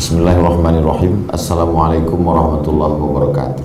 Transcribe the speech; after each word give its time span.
Bismillahirrahmanirrahim 0.00 1.28
Assalamualaikum 1.28 2.24
warahmatullahi 2.24 2.96
wabarakatuh 3.04 3.64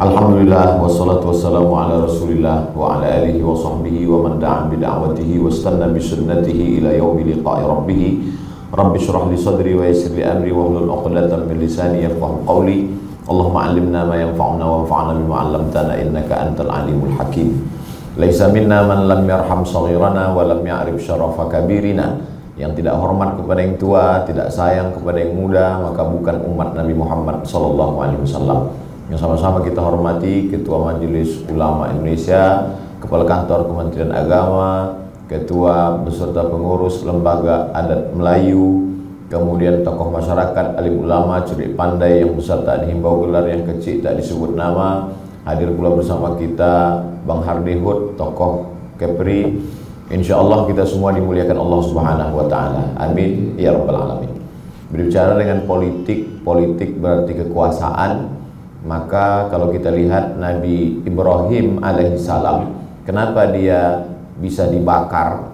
Alhamdulillah 0.00 0.80
wassalatu 0.80 1.28
wassalamu 1.28 1.76
ala 1.76 2.00
rasulillah 2.08 2.72
wa 2.72 2.96
ala 2.96 3.20
alihi 3.20 3.44
wa 3.44 3.52
sahbihi 3.52 4.08
wa 4.08 4.24
man 4.24 4.40
da'an 4.40 4.72
bida'watihi 4.72 5.36
wa 5.36 5.52
stanna 5.52 5.84
bi 5.92 6.00
sunnatihi 6.00 6.80
ila 6.80 6.96
yaumi 6.96 7.28
liqa'i 7.28 7.68
rabbih 7.68 8.32
Rabbi 8.72 8.96
syrah 9.04 9.28
li 9.28 9.36
sadri 9.36 9.76
wa 9.76 9.84
yassir 9.84 10.16
li 10.16 10.24
amri 10.24 10.48
wa 10.48 10.72
hlul 10.72 10.88
'uqdatam 10.88 11.44
min 11.44 11.60
lisani 11.60 12.08
yafqahu 12.08 12.48
qawli 12.48 12.88
Allahumma 13.28 13.68
'allimna 13.68 14.08
ma 14.08 14.16
yanfa'una 14.16 14.64
wa 14.64 14.76
anfa'na 14.88 15.12
bima 15.12 15.44
'allamtana 15.44 16.00
innaka 16.00 16.40
antal 16.40 16.72
alimul 16.72 17.12
hakim 17.20 17.68
Laisa 18.16 18.48
minna 18.48 18.88
man 18.88 19.04
lam 19.04 19.28
yarham 19.28 19.60
saghirana 19.60 20.32
wa 20.32 20.40
lam 20.48 20.64
ya'rif 20.64 21.04
syarafa 21.04 21.52
kabirina 21.52 22.37
yang 22.58 22.74
tidak 22.74 22.98
hormat 22.98 23.38
kepada 23.38 23.60
yang 23.62 23.78
tua, 23.78 24.26
tidak 24.26 24.50
sayang 24.50 24.90
kepada 24.90 25.22
yang 25.22 25.38
muda, 25.38 25.78
maka 25.78 26.02
bukan 26.02 26.42
umat 26.42 26.74
Nabi 26.74 26.90
Muhammad 26.90 27.46
sallallahu 27.46 27.96
alaihi 28.02 28.20
wasallam. 28.26 28.74
Yang 29.08 29.24
sama-sama 29.24 29.62
kita 29.62 29.80
hormati 29.80 30.50
Ketua 30.50 30.92
Majelis 30.92 31.46
Ulama 31.48 31.88
Indonesia, 31.94 32.74
Kepala 32.98 33.24
Kantor 33.24 33.70
Kementerian 33.70 34.10
Agama, 34.10 35.00
Ketua 35.30 36.02
beserta 36.02 36.50
pengurus 36.50 37.06
Lembaga 37.06 37.70
Adat 37.72 38.10
Melayu, 38.12 38.90
kemudian 39.30 39.86
tokoh 39.86 40.10
masyarakat, 40.10 40.76
alim 40.76 41.04
ulama, 41.04 41.46
cerik 41.46 41.78
pandai 41.78 42.26
yang 42.26 42.34
besar 42.34 42.66
tak 42.66 42.84
dihimbau 42.84 43.22
gelar, 43.22 43.46
yang 43.46 43.62
kecil 43.64 44.02
tak 44.02 44.18
disebut 44.18 44.56
nama, 44.58 45.14
hadir 45.46 45.70
pula 45.72 45.94
bersama 45.94 46.34
kita 46.34 47.06
Bang 47.22 47.46
Hardi 47.46 47.78
Hud, 47.78 48.18
tokoh 48.18 48.74
Kepri, 48.98 49.62
Insya 50.08 50.40
Allah 50.40 50.64
kita 50.64 50.88
semua 50.88 51.12
dimuliakan 51.12 51.60
Allah 51.60 51.80
Subhanahu 51.84 52.32
Wa 52.40 52.46
Taala. 52.48 52.82
Amin 52.96 53.52
ya 53.60 53.76
rabbal 53.76 53.92
alamin. 53.92 54.32
Berbicara 54.88 55.36
dengan 55.36 55.68
politik, 55.68 56.40
politik 56.40 56.96
berarti 56.96 57.36
kekuasaan. 57.36 58.40
Maka 58.88 59.52
kalau 59.52 59.68
kita 59.68 59.92
lihat 59.92 60.40
Nabi 60.40 61.04
Ibrahim 61.04 61.84
alaihissalam, 61.84 62.72
kenapa 63.04 63.52
dia 63.52 64.08
bisa 64.40 64.64
dibakar? 64.64 65.52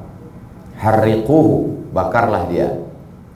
Harriquhu, 0.79 1.75
bakarlah 1.91 2.47
dia. 2.47 2.79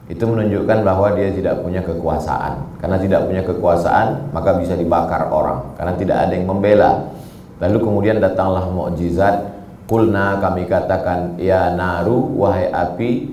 Itu 0.07 0.23
menunjukkan 0.23 0.87
bahwa 0.87 1.19
dia 1.19 1.35
tidak 1.35 1.59
punya 1.67 1.83
kekuasaan. 1.83 2.79
Karena 2.79 2.95
tidak 2.95 3.27
punya 3.27 3.43
kekuasaan, 3.43 4.31
maka 4.31 4.55
bisa 4.55 4.79
dibakar 4.79 5.27
orang. 5.27 5.75
Karena 5.75 5.93
tidak 5.99 6.17
ada 6.23 6.31
yang 6.31 6.47
membela. 6.47 7.11
Lalu 7.59 7.77
kemudian 7.83 8.23
datanglah 8.23 8.71
mukjizat 8.71 9.58
Kulna 9.89 10.37
kami 10.37 10.69
katakan 10.69 11.41
ya 11.41 11.73
naru 11.73 12.37
wahai 12.37 12.69
api 12.69 13.25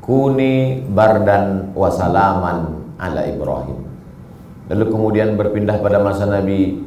kuni 0.00 0.80
bardan 0.88 1.76
wasalaman 1.76 2.88
ala 2.96 3.28
Ibrahim. 3.28 3.84
Lalu 4.72 4.84
kemudian 4.88 5.36
berpindah 5.36 5.76
pada 5.84 6.00
masa 6.00 6.24
Nabi 6.24 6.80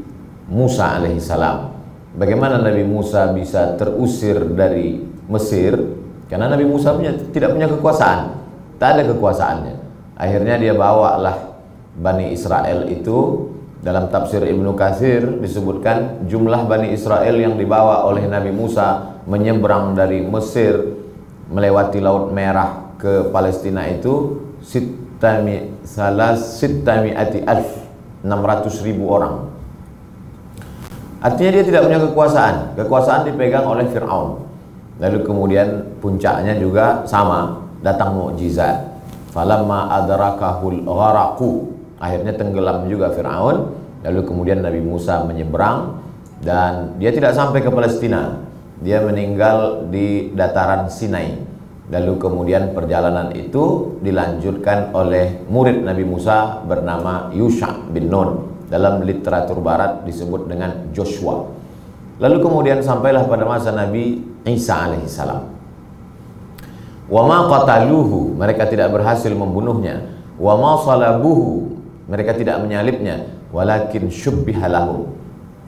Musa 0.50 0.98
alaihissalam. 0.98 1.70
Bagaimana 2.18 2.58
Nabi 2.58 2.82
Musa 2.90 3.30
bisa 3.30 3.78
terusir 3.78 4.50
dari 4.50 4.98
Mesir? 5.30 5.78
Karena 6.26 6.50
Nabi 6.50 6.66
Musa 6.66 6.98
punya, 6.98 7.14
tidak 7.30 7.54
punya 7.54 7.70
kekuasaan, 7.70 8.34
tak 8.82 8.98
ada 8.98 9.14
kekuasaannya. 9.14 9.76
Akhirnya 10.18 10.58
dia 10.58 10.74
bawalah 10.74 11.54
Bani 11.94 12.34
Israel 12.34 12.90
itu 12.90 13.50
dalam 13.84 14.08
tafsir 14.08 14.40
Ibnu 14.48 14.80
Katsir 14.80 15.44
disebutkan 15.44 16.24
jumlah 16.32 16.64
Bani 16.72 16.96
Israel 16.96 17.36
yang 17.36 17.60
dibawa 17.60 18.08
oleh 18.08 18.24
Nabi 18.32 18.56
Musa 18.56 19.20
menyeberang 19.28 19.92
dari 19.92 20.24
Mesir 20.24 21.04
melewati 21.52 22.00
Laut 22.00 22.32
Merah 22.32 22.96
ke 22.96 23.28
Palestina 23.28 23.84
itu 23.92 24.40
sitami 24.64 25.84
salas 25.84 26.64
sitami 26.64 27.12
ati 27.12 27.44
alf 27.44 27.84
600 28.24 28.88
ribu 28.88 29.12
orang. 29.12 29.52
Artinya 31.20 31.52
dia 31.60 31.64
tidak 31.68 31.84
punya 31.84 32.00
kekuasaan. 32.08 32.56
Kekuasaan 32.80 33.28
dipegang 33.28 33.68
oleh 33.68 33.88
Fir'aun. 33.92 34.48
Lalu 35.04 35.28
kemudian 35.28 36.00
puncaknya 36.00 36.56
juga 36.56 37.04
sama 37.04 37.68
datang 37.84 38.16
mukjizat. 38.16 38.96
Falamma 39.36 39.92
adrakahul 40.04 40.88
gharaqu 40.88 41.73
akhirnya 42.04 42.36
tenggelam 42.36 42.92
juga 42.92 43.16
Fir'aun. 43.16 43.80
Lalu 44.04 44.22
kemudian 44.28 44.60
Nabi 44.60 44.84
Musa 44.84 45.24
menyeberang 45.24 46.04
dan 46.44 47.00
dia 47.00 47.16
tidak 47.16 47.32
sampai 47.32 47.64
ke 47.64 47.72
Palestina. 47.72 48.44
Dia 48.84 49.00
meninggal 49.00 49.88
di 49.88 50.36
dataran 50.36 50.92
Sinai. 50.92 51.40
Lalu 51.88 52.20
kemudian 52.20 52.76
perjalanan 52.76 53.32
itu 53.32 53.96
dilanjutkan 54.04 54.92
oleh 54.92 55.48
murid 55.48 55.88
Nabi 55.88 56.04
Musa 56.04 56.60
bernama 56.68 57.32
Yusha 57.32 57.80
bin 57.96 58.12
Nun. 58.12 58.52
Dalam 58.68 59.08
literatur 59.08 59.64
barat 59.64 60.04
disebut 60.04 60.52
dengan 60.52 60.92
Joshua. 60.92 61.48
Lalu 62.20 62.44
kemudian 62.44 62.84
sampailah 62.84 63.24
pada 63.24 63.48
masa 63.48 63.72
Nabi 63.72 64.20
Isa 64.44 64.84
alaihissalam. 64.84 65.44
Wa 67.08 67.22
ma 67.24 67.48
qataluhu 67.48 68.36
mereka 68.36 68.68
tidak 68.68 68.92
berhasil 68.92 69.32
membunuhnya. 69.32 70.12
Wa 70.36 70.58
ma 70.60 70.82
salabuhu 70.82 71.73
mereka 72.08 72.36
tidak 72.36 72.60
menyalibnya. 72.60 73.24
Walakin 73.54 74.10
syubbihalahu 74.10 75.06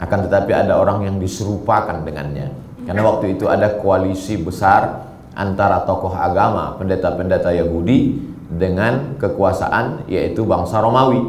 akan 0.02 0.20
tetapi 0.28 0.52
ada 0.52 0.76
orang 0.82 1.08
yang 1.08 1.16
diserupakan 1.22 2.04
dengannya. 2.04 2.52
Karena 2.84 3.02
waktu 3.08 3.40
itu 3.40 3.48
ada 3.48 3.80
koalisi 3.80 4.36
besar 4.42 5.08
antara 5.34 5.88
tokoh 5.88 6.12
agama 6.12 6.76
pendeta-pendeta 6.76 7.56
Yahudi 7.56 8.20
dengan 8.52 9.16
kekuasaan 9.18 10.06
yaitu 10.12 10.44
bangsa 10.44 10.84
Romawi. 10.84 11.24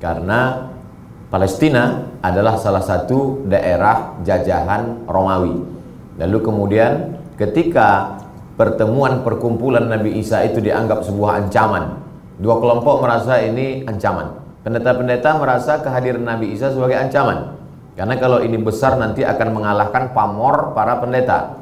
Karena 0.00 0.70
Palestina 1.30 2.10
adalah 2.20 2.58
salah 2.58 2.82
satu 2.82 3.46
daerah 3.46 4.18
jajahan 4.26 5.06
Romawi. 5.06 5.56
Lalu 6.18 6.38
kemudian 6.42 7.16
ketika 7.38 8.20
pertemuan 8.60 9.24
perkumpulan 9.24 9.88
Nabi 9.88 10.20
Isa 10.20 10.44
itu 10.44 10.60
dianggap 10.60 11.06
sebuah 11.06 11.40
ancaman 11.40 11.96
dua 12.36 12.60
kelompok 12.60 13.04
merasa 13.04 13.40
ini 13.40 13.84
ancaman 13.88 14.39
Pendeta-pendeta 14.60 15.40
merasa 15.40 15.80
kehadiran 15.80 16.20
Nabi 16.20 16.52
Isa 16.52 16.68
sebagai 16.68 17.00
ancaman. 17.00 17.56
Karena 17.96 18.16
kalau 18.20 18.44
ini 18.44 18.60
besar 18.60 19.00
nanti 19.00 19.24
akan 19.24 19.48
mengalahkan 19.56 20.12
pamor 20.12 20.76
para 20.76 21.00
pendeta 21.00 21.56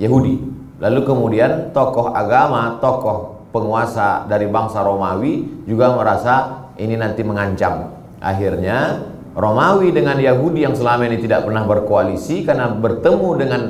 Yahudi. 0.00 0.40
Lalu 0.80 1.00
kemudian 1.04 1.72
tokoh 1.76 2.16
agama, 2.16 2.80
tokoh 2.80 3.44
penguasa 3.52 4.24
dari 4.24 4.48
bangsa 4.48 4.80
Romawi 4.80 5.64
juga 5.68 5.92
merasa 5.92 6.64
ini 6.80 6.96
nanti 6.96 7.20
mengancam. 7.20 7.92
Akhirnya 8.24 9.04
Romawi 9.36 9.92
dengan 9.92 10.16
Yahudi 10.16 10.64
yang 10.64 10.72
selama 10.72 11.04
ini 11.04 11.20
tidak 11.20 11.44
pernah 11.44 11.68
berkoalisi 11.68 12.48
karena 12.48 12.72
bertemu 12.72 13.30
dengan 13.36 13.62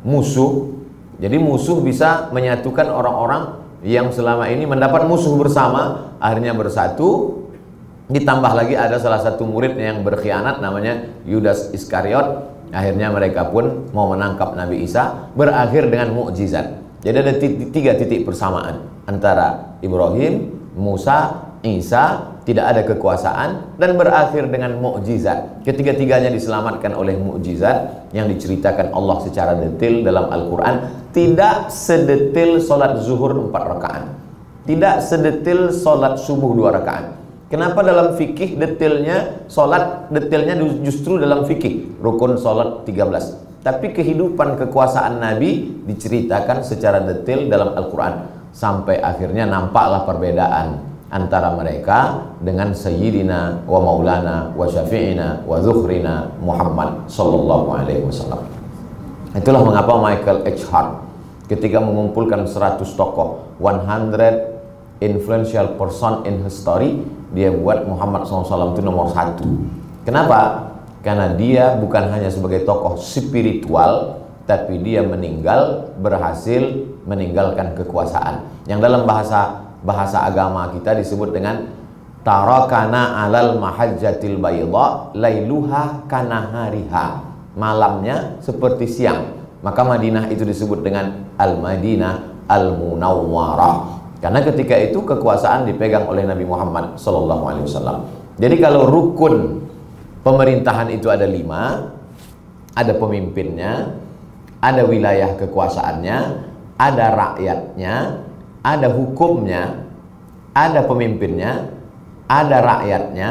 musuh. 0.00 0.72
Jadi 1.20 1.36
musuh 1.36 1.84
bisa 1.84 2.32
menyatukan 2.32 2.88
orang-orang 2.88 3.62
yang 3.84 4.08
selama 4.10 4.48
ini 4.48 4.64
mendapat 4.64 5.06
musuh 5.06 5.36
bersama, 5.36 6.14
akhirnya 6.18 6.54
bersatu 6.56 7.41
Ditambah 8.10 8.52
lagi 8.58 8.74
ada 8.74 8.98
salah 8.98 9.22
satu 9.22 9.46
murid 9.46 9.78
yang 9.78 10.02
berkhianat 10.02 10.58
namanya 10.58 11.06
Yudas 11.22 11.70
Iskariot. 11.70 12.50
Akhirnya 12.74 13.12
mereka 13.14 13.46
pun 13.46 13.86
mau 13.94 14.10
menangkap 14.10 14.58
Nabi 14.58 14.82
Isa 14.82 15.30
berakhir 15.38 15.86
dengan 15.86 16.10
mukjizat. 16.16 16.82
Jadi 17.04 17.16
ada 17.18 17.32
tiga 17.70 17.92
titik 17.94 18.26
persamaan 18.26 18.82
antara 19.06 19.78
Ibrahim, 19.84 20.50
Musa, 20.74 21.46
Isa 21.62 22.34
tidak 22.42 22.74
ada 22.74 22.82
kekuasaan 22.82 23.78
dan 23.78 23.94
berakhir 23.94 24.50
dengan 24.50 24.82
mukjizat. 24.82 25.62
Ketiga-tiganya 25.62 26.32
diselamatkan 26.34 26.90
oleh 26.98 27.14
mukjizat 27.14 28.10
yang 28.10 28.26
diceritakan 28.26 28.90
Allah 28.90 29.22
secara 29.22 29.52
detail 29.54 30.02
dalam 30.02 30.26
Al-Qur'an, 30.26 31.06
tidak 31.14 31.70
sedetil 31.70 32.58
solat 32.58 32.98
zuhur 33.04 33.46
empat 33.46 33.62
rakaat. 33.78 34.04
Tidak 34.66 34.96
sedetil 35.02 35.70
solat 35.70 36.18
subuh 36.18 36.54
dua 36.54 36.70
rakaat 36.82 37.21
Kenapa 37.52 37.84
dalam 37.84 38.16
fikih 38.16 38.56
detailnya 38.56 39.44
solat 39.44 40.08
detailnya 40.08 40.56
justru 40.80 41.20
dalam 41.20 41.44
fikih 41.44 42.00
rukun 42.00 42.40
solat 42.40 42.88
13. 42.88 43.60
Tapi 43.60 43.92
kehidupan 43.92 44.56
kekuasaan 44.56 45.20
Nabi 45.20 45.84
diceritakan 45.84 46.64
secara 46.64 47.04
detail 47.04 47.52
dalam 47.52 47.76
Al-Quran 47.76 48.24
sampai 48.56 49.04
akhirnya 49.04 49.44
nampaklah 49.44 50.08
perbedaan 50.08 50.80
antara 51.12 51.52
mereka 51.52 52.24
dengan 52.40 52.72
Sayyidina 52.72 53.68
wa 53.68 53.78
Maulana 53.84 54.56
wa 54.56 54.64
Syafi'ina 54.64 55.44
wa 55.44 55.60
Zuhrina 55.60 56.32
Muhammad 56.40 57.04
Sallallahu 57.04 57.68
Alaihi 57.68 58.00
Wasallam. 58.00 58.48
Itulah 59.36 59.60
mengapa 59.60 60.00
Michael 60.00 60.40
H. 60.48 60.72
Hart 60.72 61.04
ketika 61.52 61.84
mengumpulkan 61.84 62.48
100 62.48 62.80
tokoh 62.96 63.44
100 63.60 65.04
influential 65.04 65.76
person 65.76 66.24
in 66.24 66.40
history 66.48 67.04
dia 67.32 67.48
buat 67.52 67.88
Muhammad 67.88 68.28
SAW 68.28 68.76
itu 68.76 68.84
nomor 68.84 69.12
satu. 69.12 69.44
Kenapa? 70.04 70.72
Karena 71.02 71.34
dia 71.34 71.74
bukan 71.80 72.12
hanya 72.12 72.30
sebagai 72.30 72.62
tokoh 72.62 73.00
spiritual, 73.00 74.22
tapi 74.46 74.78
dia 74.80 75.02
meninggal 75.02 75.92
berhasil 75.98 76.86
meninggalkan 77.08 77.74
kekuasaan. 77.74 78.46
Yang 78.70 78.80
dalam 78.86 79.02
bahasa 79.08 79.62
bahasa 79.82 80.22
agama 80.22 80.70
kita 80.70 80.94
disebut 80.94 81.34
dengan 81.34 81.66
tarakana 82.22 83.26
alal 83.26 83.58
mahajjatil 83.58 84.38
bayda 84.38 85.10
lailuha 85.18 86.06
kanahariha 86.06 87.06
malamnya 87.58 88.38
seperti 88.38 88.86
siang 88.86 89.42
maka 89.62 89.82
Madinah 89.82 90.30
itu 90.30 90.46
disebut 90.46 90.86
dengan 90.86 91.34
Al-Madinah 91.38 92.46
Al-Munawwarah 92.46 94.01
karena 94.22 94.40
ketika 94.46 94.78
itu 94.78 95.02
kekuasaan 95.02 95.66
dipegang 95.66 96.06
oleh 96.06 96.22
Nabi 96.22 96.46
Muhammad 96.46 96.94
Wasallam. 97.66 98.06
Jadi 98.38 98.56
kalau 98.62 98.86
rukun 98.86 99.66
pemerintahan 100.22 100.88
itu 100.94 101.10
ada 101.10 101.26
lima 101.26 101.92
ada 102.72 102.92
pemimpinnya 102.96 103.98
ada 104.62 104.86
wilayah 104.86 105.34
kekuasaannya 105.36 106.18
ada 106.78 107.06
rakyatnya 107.12 107.94
ada 108.62 108.88
hukumnya 108.88 109.90
ada 110.54 110.86
pemimpinnya 110.86 111.82
ada 112.32 112.58
rakyatnya, 112.64 113.28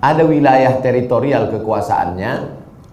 ada 0.00 0.22
wilayah 0.24 0.80
teritorial 0.80 1.52
kekuasaannya, 1.52 2.32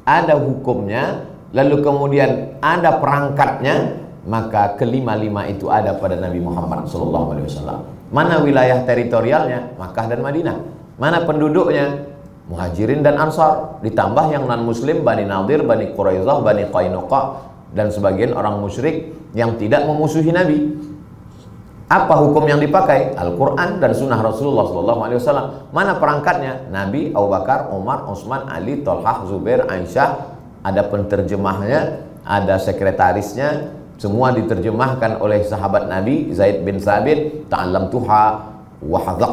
ada 0.04 0.36
hukumnya, 0.36 1.32
lalu 1.56 1.80
kemudian 1.80 2.60
ada 2.60 3.00
perangkatnya, 3.00 4.07
maka 4.28 4.76
kelima-lima 4.76 5.48
itu 5.48 5.72
ada 5.72 5.96
pada 5.96 6.20
Nabi 6.20 6.44
Muhammad 6.44 6.84
SAW. 6.92 7.40
Mana 8.12 8.44
wilayah 8.44 8.84
teritorialnya? 8.84 9.80
Makkah 9.80 10.12
dan 10.12 10.20
Madinah. 10.20 10.58
Mana 11.00 11.24
penduduknya? 11.24 12.12
Muhajirin 12.52 13.04
dan 13.04 13.16
Ansar. 13.16 13.80
Ditambah 13.80 14.32
yang 14.32 14.44
non-muslim, 14.44 15.08
Bani 15.08 15.24
Nadir, 15.24 15.64
Bani 15.64 15.96
Quraizah, 15.96 16.44
Bani 16.44 16.68
Qainuqa, 16.68 17.22
dan 17.72 17.88
sebagian 17.88 18.36
orang 18.36 18.60
musyrik 18.60 19.16
yang 19.32 19.56
tidak 19.56 19.88
memusuhi 19.88 20.32
Nabi. 20.36 20.76
Apa 21.88 22.20
hukum 22.20 22.44
yang 22.52 22.60
dipakai? 22.60 23.16
Al-Quran 23.16 23.80
dan 23.80 23.96
Sunnah 23.96 24.20
Rasulullah 24.20 24.68
SAW. 24.68 25.72
Mana 25.72 25.96
perangkatnya? 25.96 26.68
Nabi, 26.68 27.16
Abu 27.16 27.32
Bakar, 27.32 27.72
Umar, 27.72 28.04
Utsman, 28.12 28.44
Ali, 28.52 28.84
Tolhah, 28.84 29.24
Zubair, 29.24 29.64
Aisyah. 29.72 30.36
Ada 30.68 30.84
penterjemahnya, 30.92 32.04
ada 32.28 32.60
sekretarisnya. 32.60 33.77
Semua 33.98 34.30
diterjemahkan 34.30 35.18
oleh 35.18 35.42
sahabat 35.42 35.90
Nabi 35.90 36.30
Zaid 36.30 36.62
bin 36.62 36.78
Sabit. 36.78 37.50
Ta'alam 37.50 37.90
tuha, 37.90 38.54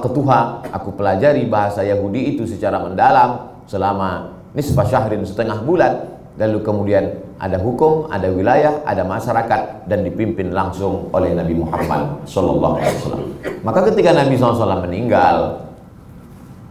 tuha. 0.09 0.41
Aku 0.73 0.97
pelajari 0.97 1.45
bahasa 1.45 1.85
Yahudi 1.85 2.33
itu 2.33 2.49
secara 2.49 2.81
mendalam 2.81 3.61
selama 3.69 4.33
nisbah 4.57 4.89
syahrin 4.89 5.21
setengah 5.21 5.61
bulan. 5.61 6.17
Lalu 6.41 6.65
kemudian 6.65 7.05
ada 7.39 7.61
hukum, 7.61 8.09
ada 8.09 8.27
wilayah, 8.33 8.83
ada 8.89 9.05
masyarakat 9.05 9.87
dan 9.87 10.01
dipimpin 10.03 10.51
langsung 10.51 11.13
oleh 11.13 11.37
Nabi 11.37 11.55
Muhammad 11.61 12.25
sallallahu 12.27 12.81
alaihi 12.81 12.97
wasallam. 12.99 13.25
Maka 13.63 13.81
ketika 13.93 14.11
Nabi 14.17 14.35
SAW 14.35 14.83
meninggal, 14.83 15.37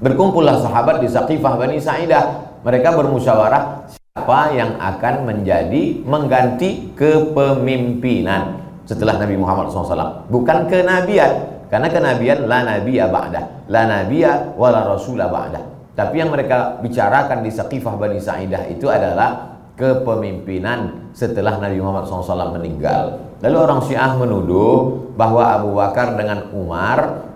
berkumpullah 0.01 0.59
sahabat 0.59 0.99
di 0.99 1.07
Saqifah 1.07 1.53
Bani 1.55 1.77
Sa'idah. 1.77 2.57
Mereka 2.63 2.95
bermusyawarah 2.95 3.91
siapa 4.23 4.55
yang 4.55 4.79
akan 4.79 5.27
menjadi 5.27 5.99
mengganti 6.07 6.95
kepemimpinan 6.95 8.55
setelah 8.87 9.19
Nabi 9.19 9.35
Muhammad 9.35 9.67
SAW. 9.67 10.31
Bukan 10.31 10.71
kenabian, 10.71 11.59
karena 11.67 11.91
kenabian 11.91 12.47
la 12.47 12.63
nabiya 12.63 13.11
ba'da, 13.11 13.67
la 13.67 13.83
nabiya 13.83 14.55
wala 14.55 14.87
rasula 14.87 15.27
ba'da. 15.27 15.59
Tapi 15.91 16.23
yang 16.23 16.31
mereka 16.31 16.79
bicarakan 16.79 17.43
di 17.43 17.51
Saqifah 17.51 17.99
Bani 17.99 18.15
Sa'idah 18.15 18.63
itu 18.71 18.87
adalah 18.87 19.59
kepemimpinan 19.75 21.11
setelah 21.11 21.59
Nabi 21.59 21.83
Muhammad 21.83 22.07
SAW 22.07 22.55
meninggal. 22.55 23.19
Lalu 23.43 23.57
orang 23.59 23.83
Syiah 23.83 24.15
menuduh 24.15 25.09
bahwa 25.19 25.51
Abu 25.51 25.75
Bakar 25.75 26.15
dengan 26.15 26.47
Umar 26.55 27.27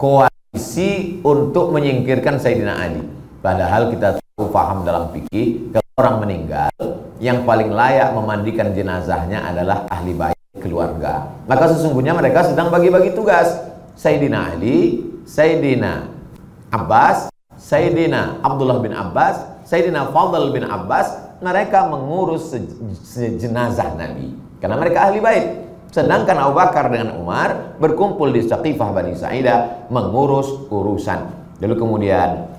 berkoalisi 0.00 1.20
untuk 1.20 1.76
menyingkirkan 1.76 2.40
Sayyidina 2.40 2.80
Ali. 2.80 3.04
Padahal 3.44 3.92
kita 3.92 4.24
tahu 4.36 4.52
paham 4.52 4.84
dalam 4.84 5.08
fikih 5.16 5.72
kalau 5.72 5.92
orang 5.96 6.16
meninggal 6.28 6.68
yang 7.24 7.48
paling 7.48 7.72
layak 7.72 8.12
memandikan 8.12 8.68
jenazahnya 8.76 9.40
adalah 9.40 9.88
ahli 9.88 10.12
bait 10.12 10.36
keluarga. 10.60 11.32
Maka 11.48 11.72
sesungguhnya 11.72 12.12
mereka 12.12 12.44
sedang 12.44 12.68
bagi-bagi 12.68 13.16
tugas. 13.16 13.48
Sayyidina 13.96 14.52
Ali, 14.52 15.08
Sayyidina 15.24 16.12
Abbas, 16.68 17.32
Sayyidina 17.56 18.44
Abdullah 18.44 18.84
bin 18.84 18.92
Abbas, 18.92 19.40
Sayyidina 19.64 20.12
Fadl 20.12 20.52
bin 20.52 20.68
Abbas 20.68 21.40
mereka 21.40 21.88
mengurus 21.88 22.52
jenazah 23.40 23.96
Nabi 23.96 24.36
karena 24.60 24.76
mereka 24.76 25.08
ahli 25.08 25.24
bait. 25.24 25.64
Sedangkan 25.88 26.36
Abu 26.36 26.60
Bakar 26.60 26.92
dengan 26.92 27.16
Umar 27.16 27.80
berkumpul 27.80 28.36
di 28.36 28.44
Saqifah 28.44 28.92
Bani 28.92 29.16
Sa'idah 29.16 29.88
mengurus 29.88 30.68
urusan. 30.68 31.24
Lalu 31.56 31.74
kemudian 31.80 32.52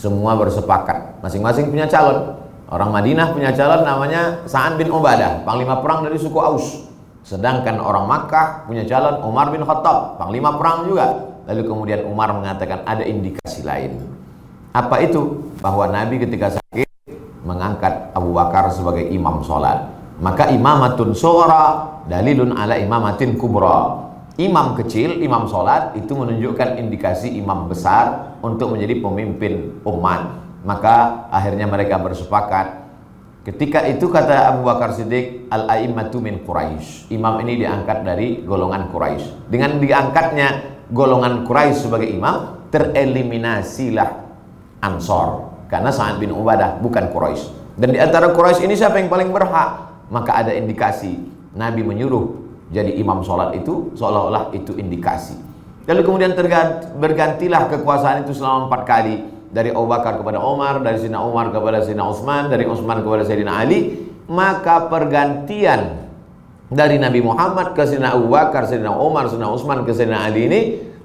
semua 0.00 0.32
bersepakat, 0.32 1.20
masing-masing 1.20 1.68
punya 1.68 1.84
calon. 1.84 2.40
Orang 2.72 2.88
Madinah 2.88 3.36
punya 3.36 3.52
calon 3.52 3.84
namanya 3.84 4.40
Sa'ad 4.48 4.80
bin 4.80 4.88
Ubadah, 4.88 5.44
panglima 5.44 5.84
perang 5.84 6.08
dari 6.08 6.16
suku 6.16 6.40
Aus. 6.40 6.88
Sedangkan 7.20 7.76
orang 7.76 8.08
Makkah 8.08 8.64
punya 8.64 8.88
calon 8.88 9.20
Umar 9.28 9.52
bin 9.52 9.60
Khattab, 9.60 10.16
panglima 10.16 10.56
perang 10.56 10.88
juga. 10.88 11.36
Lalu 11.44 11.68
kemudian 11.68 12.00
Umar 12.08 12.32
mengatakan 12.32 12.80
ada 12.88 13.04
indikasi 13.04 13.60
lain. 13.60 14.00
Apa 14.72 15.04
itu? 15.04 15.52
Bahwa 15.60 15.84
Nabi 15.92 16.16
ketika 16.16 16.56
sakit 16.56 16.88
mengangkat 17.44 18.14
Abu 18.16 18.32
Bakar 18.32 18.72
sebagai 18.72 19.04
imam 19.04 19.44
sholat. 19.44 19.84
Maka 20.22 20.48
imamatun 20.48 21.12
suara 21.12 22.00
dalilun 22.08 22.56
ala 22.56 22.80
imamatin 22.80 23.36
kubra. 23.36 24.08
Imam 24.40 24.72
kecil, 24.72 25.20
imam 25.20 25.44
sholat 25.44 25.92
itu 26.00 26.16
menunjukkan 26.16 26.80
indikasi 26.80 27.36
imam 27.36 27.68
besar 27.68 28.40
untuk 28.40 28.72
menjadi 28.72 28.96
pemimpin 29.04 29.84
umat. 29.84 30.40
Maka 30.64 31.28
akhirnya 31.28 31.68
mereka 31.68 32.00
bersepakat 32.00 32.80
Ketika 33.40 33.88
itu 33.88 34.04
kata 34.12 34.52
Abu 34.52 34.68
Bakar 34.68 34.92
Siddiq 34.92 35.48
Al-a'immatu 35.48 36.20
min 36.20 36.44
Quraisy. 36.44 37.08
Imam 37.08 37.40
ini 37.40 37.64
diangkat 37.64 38.04
dari 38.04 38.44
golongan 38.44 38.92
Quraisy. 38.92 39.48
Dengan 39.48 39.80
diangkatnya 39.80 40.48
golongan 40.92 41.48
Quraisy 41.48 41.88
sebagai 41.88 42.12
imam, 42.12 42.68
tereliminasilah 42.68 44.28
Ansor 44.84 45.56
karena 45.72 45.88
Sa'ad 45.88 46.20
bin 46.20 46.36
Ubadah 46.36 46.84
bukan 46.84 47.08
Quraisy. 47.08 47.80
Dan 47.80 47.96
di 47.96 47.98
antara 47.98 48.28
Quraisy 48.36 48.68
ini 48.68 48.76
siapa 48.76 49.00
yang 49.00 49.08
paling 49.08 49.32
berhak? 49.32 49.88
Maka 50.12 50.44
ada 50.44 50.52
indikasi 50.52 51.16
Nabi 51.56 51.80
menyuruh 51.80 52.39
jadi 52.70 52.94
imam 53.02 53.26
sholat 53.26 53.58
itu 53.58 53.90
seolah-olah 53.98 54.54
itu 54.54 54.78
indikasi. 54.78 55.34
Lalu 55.90 56.06
kemudian 56.06 56.32
bergantilah 56.98 57.66
kekuasaan 57.66 58.22
itu 58.22 58.38
selama 58.38 58.70
empat 58.70 58.82
kali 58.86 59.14
dari 59.50 59.74
Abu 59.74 59.90
Bakar 59.90 60.22
kepada 60.22 60.38
Umar, 60.38 60.78
dari 60.78 61.02
Sina 61.02 61.18
Umar 61.18 61.50
kepada 61.50 61.82
Sina 61.82 62.06
Utsman, 62.06 62.46
dari 62.46 62.62
Utsman 62.70 63.02
kepada 63.02 63.26
Sayyidina 63.26 63.52
Ali, 63.58 64.06
maka 64.30 64.86
pergantian 64.86 66.06
dari 66.70 67.02
Nabi 67.02 67.18
Muhammad 67.18 67.74
ke 67.74 67.82
Sina 67.90 68.14
Abu 68.14 68.30
Bakar, 68.30 68.70
Sayyidina 68.70 68.94
Umar, 68.94 69.26
Sina 69.26 69.50
Utsman 69.50 69.82
ke 69.82 69.90
Sayyidina 69.90 70.22
Ali 70.22 70.40
ini 70.46 70.60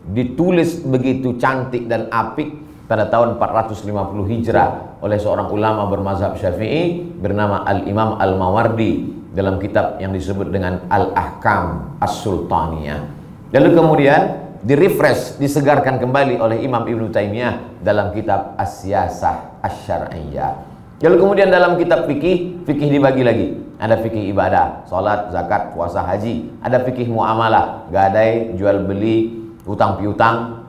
ditulis 0.05 0.85
begitu 0.85 1.33
cantik 1.41 1.89
dan 1.89 2.05
apik 2.13 2.53
pada 2.85 3.09
tahun 3.09 3.41
450 3.41 3.89
Hijrah 4.29 5.01
oleh 5.01 5.17
seorang 5.17 5.49
ulama 5.49 5.89
bermazhab 5.89 6.37
Syafi'i 6.37 7.01
bernama 7.17 7.65
Al-Imam 7.65 8.21
Al-Mawardi 8.21 9.24
dalam 9.35 9.59
kitab 9.59 9.99
yang 9.99 10.15
disebut 10.15 10.47
dengan 10.47 10.87
Al-Ahkam 10.87 11.99
As-Sultaniyah. 11.99 13.03
Lalu 13.51 13.69
kemudian 13.75 14.21
direfresh, 14.63 15.37
disegarkan 15.37 15.99
kembali 16.01 16.39
oleh 16.41 16.63
Imam 16.63 16.87
Ibn 16.87 17.11
Taimiyah 17.11 17.83
dalam 17.83 18.15
kitab 18.15 18.55
As-Siyasah 18.57 19.61
Asy-Syar'iyyah. 19.61 20.73
Lalu 21.03 21.15
kemudian 21.19 21.51
dalam 21.51 21.75
kitab 21.75 22.07
fikih, 22.07 22.63
fikih 22.63 22.89
dibagi 22.89 23.21
lagi. 23.21 23.47
Ada 23.75 23.99
fikih 23.99 24.31
ibadah, 24.31 24.87
salat, 24.87 25.29
zakat, 25.35 25.75
puasa, 25.75 25.99
haji. 26.01 26.47
Ada 26.63 26.81
fikih 26.87 27.11
muamalah, 27.11 27.91
gadai, 27.91 28.55
jual 28.55 28.87
beli, 28.87 29.51
utang 29.67 29.99
piutang, 29.99 30.63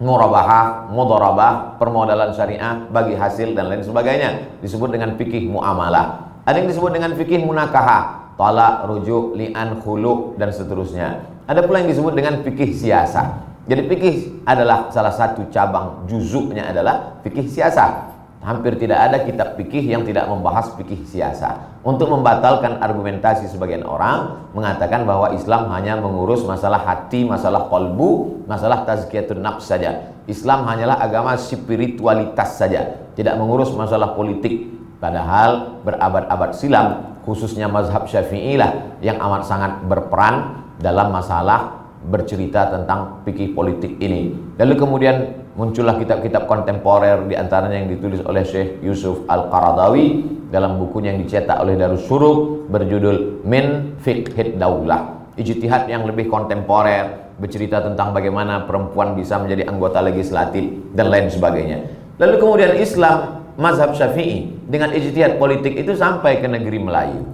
murabahah, 0.00 0.88
mudharabah, 0.88 1.76
permodalan 1.76 2.32
syariah 2.32 2.88
bagi 2.88 3.14
hasil 3.14 3.52
dan 3.52 3.68
lain 3.68 3.84
sebagainya. 3.84 4.58
Disebut 4.64 4.88
dengan 4.90 5.14
fikih 5.20 5.46
muamalah. 5.52 6.25
Ada 6.46 6.62
yang 6.62 6.70
disebut 6.70 6.94
dengan 6.94 7.10
fikih 7.18 7.42
munakaha, 7.42 8.30
talak, 8.38 8.86
rujuk, 8.86 9.34
li'an, 9.34 9.82
khulu 9.82 10.38
dan 10.38 10.54
seterusnya. 10.54 11.26
Ada 11.50 11.66
pula 11.66 11.82
yang 11.82 11.90
disebut 11.90 12.14
dengan 12.14 12.38
fikih 12.46 12.70
siasa. 12.70 13.42
Jadi 13.66 13.90
fikih 13.90 14.14
adalah 14.46 14.86
salah 14.94 15.10
satu 15.10 15.50
cabang 15.50 16.06
juzuknya 16.06 16.70
adalah 16.70 17.18
fikih 17.26 17.50
siasa. 17.50 18.14
Hampir 18.46 18.78
tidak 18.78 19.10
ada 19.10 19.26
kitab 19.26 19.58
fikih 19.58 19.90
yang 19.90 20.06
tidak 20.06 20.30
membahas 20.30 20.70
fikih 20.78 21.02
siasa. 21.02 21.82
Untuk 21.82 22.14
membatalkan 22.14 22.78
argumentasi 22.78 23.50
sebagian 23.50 23.82
orang 23.82 24.46
mengatakan 24.54 25.02
bahwa 25.02 25.34
Islam 25.34 25.66
hanya 25.74 25.98
mengurus 25.98 26.46
masalah 26.46 26.78
hati, 26.78 27.26
masalah 27.26 27.66
kolbu, 27.66 28.46
masalah 28.46 28.86
tazkiyatun 28.86 29.42
nafs 29.42 29.66
saja. 29.66 30.14
Islam 30.30 30.62
hanyalah 30.62 31.02
agama 31.02 31.34
spiritualitas 31.34 32.54
saja, 32.54 33.02
tidak 33.18 33.34
mengurus 33.34 33.74
masalah 33.74 34.14
politik. 34.14 34.75
Padahal 34.96 35.80
berabad-abad 35.84 36.56
silam, 36.56 37.18
khususnya 37.28 37.68
mazhab 37.68 38.08
syafi'i 38.08 38.56
lah 38.56 38.96
yang 39.04 39.20
amat 39.20 39.44
sangat 39.44 39.72
berperan 39.84 40.64
dalam 40.80 41.12
masalah 41.12 41.84
bercerita 42.06 42.70
tentang 42.70 43.20
fikih 43.26 43.52
politik 43.52 43.98
ini. 43.98 44.32
Lalu 44.56 44.74
kemudian 44.78 45.16
muncullah 45.58 45.98
kitab-kitab 45.98 46.46
kontemporer 46.46 47.26
di 47.26 47.34
antaranya 47.34 47.82
yang 47.82 47.90
ditulis 47.90 48.22
oleh 48.22 48.46
Syekh 48.46 48.78
Yusuf 48.80 49.26
Al-Qaradawi 49.26 50.22
dalam 50.52 50.78
bukunya 50.78 51.12
yang 51.12 51.26
dicetak 51.26 51.58
oleh 51.58 51.74
Darussuruk 51.74 52.70
berjudul 52.70 53.42
Min 53.42 53.98
Fiqhid 53.98 54.60
Daulah. 54.60 55.34
Ijtihad 55.36 55.90
yang 55.90 56.08
lebih 56.08 56.32
kontemporer 56.32 57.34
bercerita 57.36 57.84
tentang 57.84 58.16
bagaimana 58.16 58.64
perempuan 58.64 59.12
bisa 59.12 59.36
menjadi 59.36 59.68
anggota 59.68 60.00
legislatif 60.00 60.72
dan 60.96 61.12
lain 61.12 61.28
sebagainya. 61.28 61.84
Lalu 62.16 62.34
kemudian 62.40 62.72
Islam 62.80 63.44
mazhab 63.56 63.96
Syafi'i 63.96 64.52
dengan 64.68 64.92
ijtihad 64.92 65.38
politik 65.40 65.76
itu 65.76 65.96
sampai 65.96 66.40
ke 66.40 66.48
negeri 66.48 66.78
Melayu. 66.80 67.24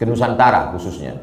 Ke 0.00 0.06
Nusantara 0.08 0.72
khususnya. 0.74 1.14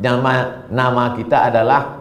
Nama 0.00 0.64
nama 0.72 1.12
kita 1.14 1.52
adalah 1.52 1.99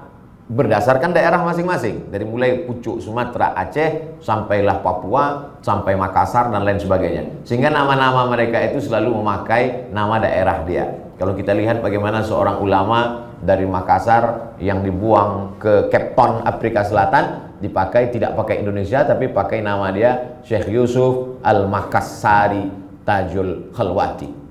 berdasarkan 0.50 1.14
daerah 1.14 1.46
masing-masing 1.46 2.10
dari 2.10 2.26
mulai 2.26 2.66
pucuk 2.66 2.98
Sumatera, 2.98 3.54
Aceh 3.54 4.18
sampailah 4.18 4.82
Papua, 4.82 5.56
sampai 5.62 5.94
Makassar 5.94 6.50
dan 6.50 6.66
lain 6.66 6.82
sebagainya. 6.82 7.46
Sehingga 7.46 7.70
nama-nama 7.70 8.26
mereka 8.26 8.58
itu 8.66 8.82
selalu 8.82 9.22
memakai 9.22 9.94
nama 9.94 10.18
daerah 10.18 10.66
dia. 10.66 10.90
Kalau 11.22 11.38
kita 11.38 11.54
lihat 11.54 11.86
bagaimana 11.86 12.26
seorang 12.26 12.58
ulama 12.66 13.30
dari 13.46 13.70
Makassar 13.70 14.58
yang 14.58 14.82
dibuang 14.82 15.62
ke 15.62 15.88
Cape 15.94 16.18
Afrika 16.44 16.82
Selatan 16.82 17.54
dipakai 17.62 18.10
tidak 18.10 18.34
pakai 18.34 18.66
Indonesia 18.66 19.06
tapi 19.06 19.30
pakai 19.30 19.62
nama 19.62 19.92
dia 19.94 20.42
Syekh 20.42 20.72
Yusuf 20.72 21.40
Al-Makassari 21.46 22.72
Tajul 23.06 23.70
Khalwati. 23.76 24.49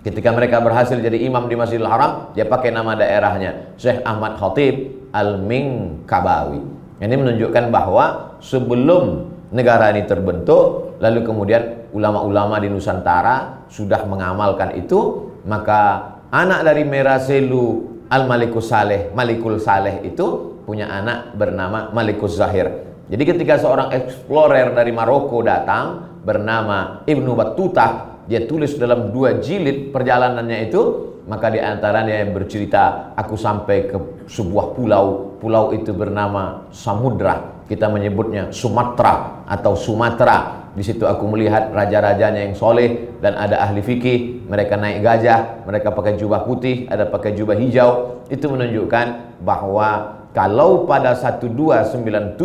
Ketika 0.00 0.32
mereka 0.32 0.64
berhasil 0.64 0.96
jadi 0.96 1.20
imam 1.28 1.44
di 1.44 1.60
Masjidil 1.60 1.84
Haram, 1.84 2.32
dia 2.32 2.48
pakai 2.48 2.72
nama 2.72 2.96
daerahnya 2.96 3.76
Syekh 3.76 4.00
Ahmad 4.00 4.40
Khatib 4.40 4.96
Al-Mingkabawi. 5.12 6.60
Ini 7.04 7.14
menunjukkan 7.20 7.68
bahwa 7.68 8.36
sebelum 8.40 9.28
negara 9.52 9.92
ini 9.92 10.08
terbentuk, 10.08 10.96
lalu 11.04 11.20
kemudian 11.20 11.92
ulama-ulama 11.92 12.56
di 12.64 12.72
Nusantara 12.72 13.68
sudah 13.68 14.08
mengamalkan 14.08 14.72
itu, 14.80 15.28
maka 15.44 16.16
anak 16.32 16.64
dari 16.64 16.88
Meraselu 16.88 17.64
Al-Malikus 18.08 18.72
Saleh, 18.72 19.12
Malikul 19.12 19.60
Saleh 19.60 20.00
itu 20.00 20.56
punya 20.64 20.88
anak 20.88 21.36
bernama 21.36 21.92
Malikus 21.92 22.40
Zahir. 22.40 22.88
Jadi 23.12 23.22
ketika 23.36 23.60
seorang 23.60 23.92
explorer 23.92 24.72
dari 24.72 24.96
Maroko 24.96 25.44
datang 25.44 26.08
bernama 26.24 27.04
Ibnu 27.04 27.36
Battuta, 27.36 28.09
dia 28.30 28.46
tulis 28.46 28.78
dalam 28.78 29.10
dua 29.10 29.42
jilid 29.42 29.90
perjalanannya 29.90 30.70
itu, 30.70 30.82
maka 31.26 31.50
di 31.50 31.58
antaranya 31.58 32.22
yang 32.22 32.30
bercerita, 32.30 33.10
aku 33.18 33.34
sampai 33.34 33.90
ke 33.90 33.98
sebuah 34.30 34.78
pulau, 34.78 35.34
pulau 35.42 35.74
itu 35.74 35.90
bernama 35.90 36.70
Samudra, 36.70 37.66
kita 37.66 37.90
menyebutnya 37.90 38.54
Sumatera 38.54 39.42
atau 39.50 39.74
Sumatera. 39.74 40.62
Di 40.70 40.86
situ 40.86 41.02
aku 41.02 41.26
melihat 41.26 41.74
raja-rajanya 41.74 42.46
yang 42.46 42.54
soleh 42.54 43.18
dan 43.18 43.34
ada 43.34 43.66
ahli 43.66 43.82
fikih. 43.82 44.46
Mereka 44.46 44.78
naik 44.78 45.02
gajah, 45.02 45.66
mereka 45.66 45.90
pakai 45.90 46.14
jubah 46.14 46.46
putih, 46.46 46.86
ada 46.86 47.10
pakai 47.10 47.34
jubah 47.34 47.58
hijau. 47.58 48.22
Itu 48.30 48.46
menunjukkan 48.46 49.42
bahwa 49.42 50.22
kalau 50.30 50.86
pada 50.86 51.18
1297 51.18 52.38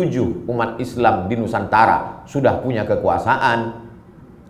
umat 0.50 0.82
Islam 0.82 1.30
di 1.30 1.38
Nusantara 1.38 2.26
sudah 2.26 2.58
punya 2.58 2.82
kekuasaan, 2.82 3.85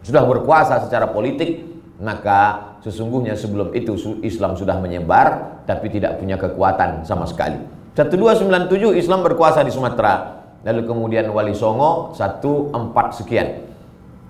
sudah 0.07 0.23
berkuasa 0.23 0.87
secara 0.87 1.11
politik, 1.11 1.67
maka 1.99 2.79
sesungguhnya 2.87 3.35
sebelum 3.35 3.75
itu 3.75 3.99
Islam 4.23 4.55
sudah 4.55 4.79
menyebar 4.79 5.59
tapi 5.67 5.91
tidak 5.91 6.23
punya 6.23 6.39
kekuatan 6.39 7.03
sama 7.03 7.27
sekali. 7.27 7.59
1297 7.99 8.95
Islam 8.95 9.27
berkuasa 9.27 9.67
di 9.67 9.75
Sumatera, 9.75 10.47
lalu 10.63 10.87
kemudian 10.87 11.27
Wali 11.35 11.59
Songo 11.59 12.15
14 12.15 12.71
sekian. 13.19 13.67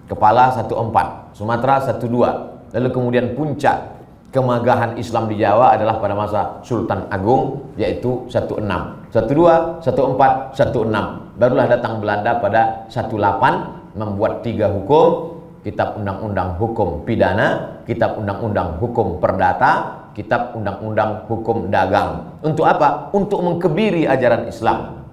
Kepala 0.08 0.54
14, 0.54 1.36
Sumatera 1.36 1.82
12, 1.82 2.72
lalu 2.72 2.88
kemudian 2.94 3.36
puncak 3.36 4.00
kemagahan 4.32 4.96
Islam 4.96 5.28
di 5.28 5.36
Jawa 5.36 5.76
adalah 5.76 6.00
pada 6.00 6.14
masa 6.16 6.40
Sultan 6.64 7.04
Agung 7.12 7.72
yaitu 7.76 8.24
16 8.28 9.12
12 9.12 9.80
14 9.84 10.52
16 10.52 11.36
barulah 11.36 11.66
datang 11.68 12.00
Belanda 12.00 12.36
pada 12.40 12.84
18 12.88 13.96
membuat 13.96 14.44
tiga 14.44 14.68
hukum 14.68 15.35
kitab 15.66 15.98
undang-undang 15.98 16.54
hukum 16.62 17.02
pidana 17.02 17.82
kitab 17.82 18.14
undang-undang 18.14 18.78
hukum 18.78 19.18
perdata 19.18 20.06
kitab 20.14 20.54
undang-undang 20.54 21.26
hukum 21.26 21.68
dagang. 21.68 22.38
Untuk 22.40 22.64
apa? 22.64 23.10
untuk 23.10 23.42
mengkebiri 23.42 24.06
ajaran 24.08 24.46
Islam. 24.46 25.04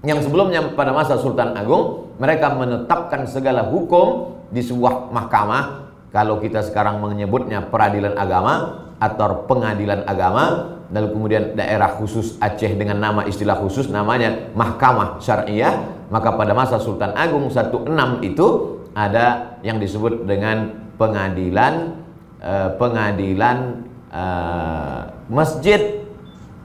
Yang 0.00 0.26
sebelumnya 0.26 0.72
pada 0.72 0.96
masa 0.96 1.20
Sultan 1.20 1.52
Agung 1.52 2.16
mereka 2.16 2.50
menetapkan 2.56 3.28
segala 3.28 3.68
hukum 3.68 4.40
di 4.48 4.64
sebuah 4.64 5.12
mahkamah. 5.12 5.92
Kalau 6.10 6.42
kita 6.42 6.64
sekarang 6.66 6.98
menyebutnya 6.98 7.68
peradilan 7.70 8.16
agama 8.16 8.82
atau 8.98 9.46
pengadilan 9.46 10.02
agama 10.08 10.74
lalu 10.90 11.14
kemudian 11.14 11.54
daerah 11.54 11.94
khusus 11.94 12.34
Aceh 12.42 12.74
dengan 12.74 12.98
nama 12.98 13.22
istilah 13.22 13.54
khusus 13.62 13.86
namanya 13.86 14.50
Mahkamah 14.58 15.22
Syariah 15.22 15.86
maka 16.10 16.34
pada 16.34 16.50
masa 16.50 16.82
Sultan 16.82 17.14
Agung 17.14 17.46
16 17.46 17.86
itu 18.26 18.79
ada 18.94 19.58
yang 19.62 19.78
disebut 19.78 20.26
dengan 20.26 20.90
pengadilan 20.98 22.00
eh, 22.42 22.68
pengadilan 22.76 23.86
eh, 24.10 25.00
masjid 25.30 26.02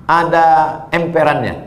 ada 0.06 0.46
emperannya 0.94 1.66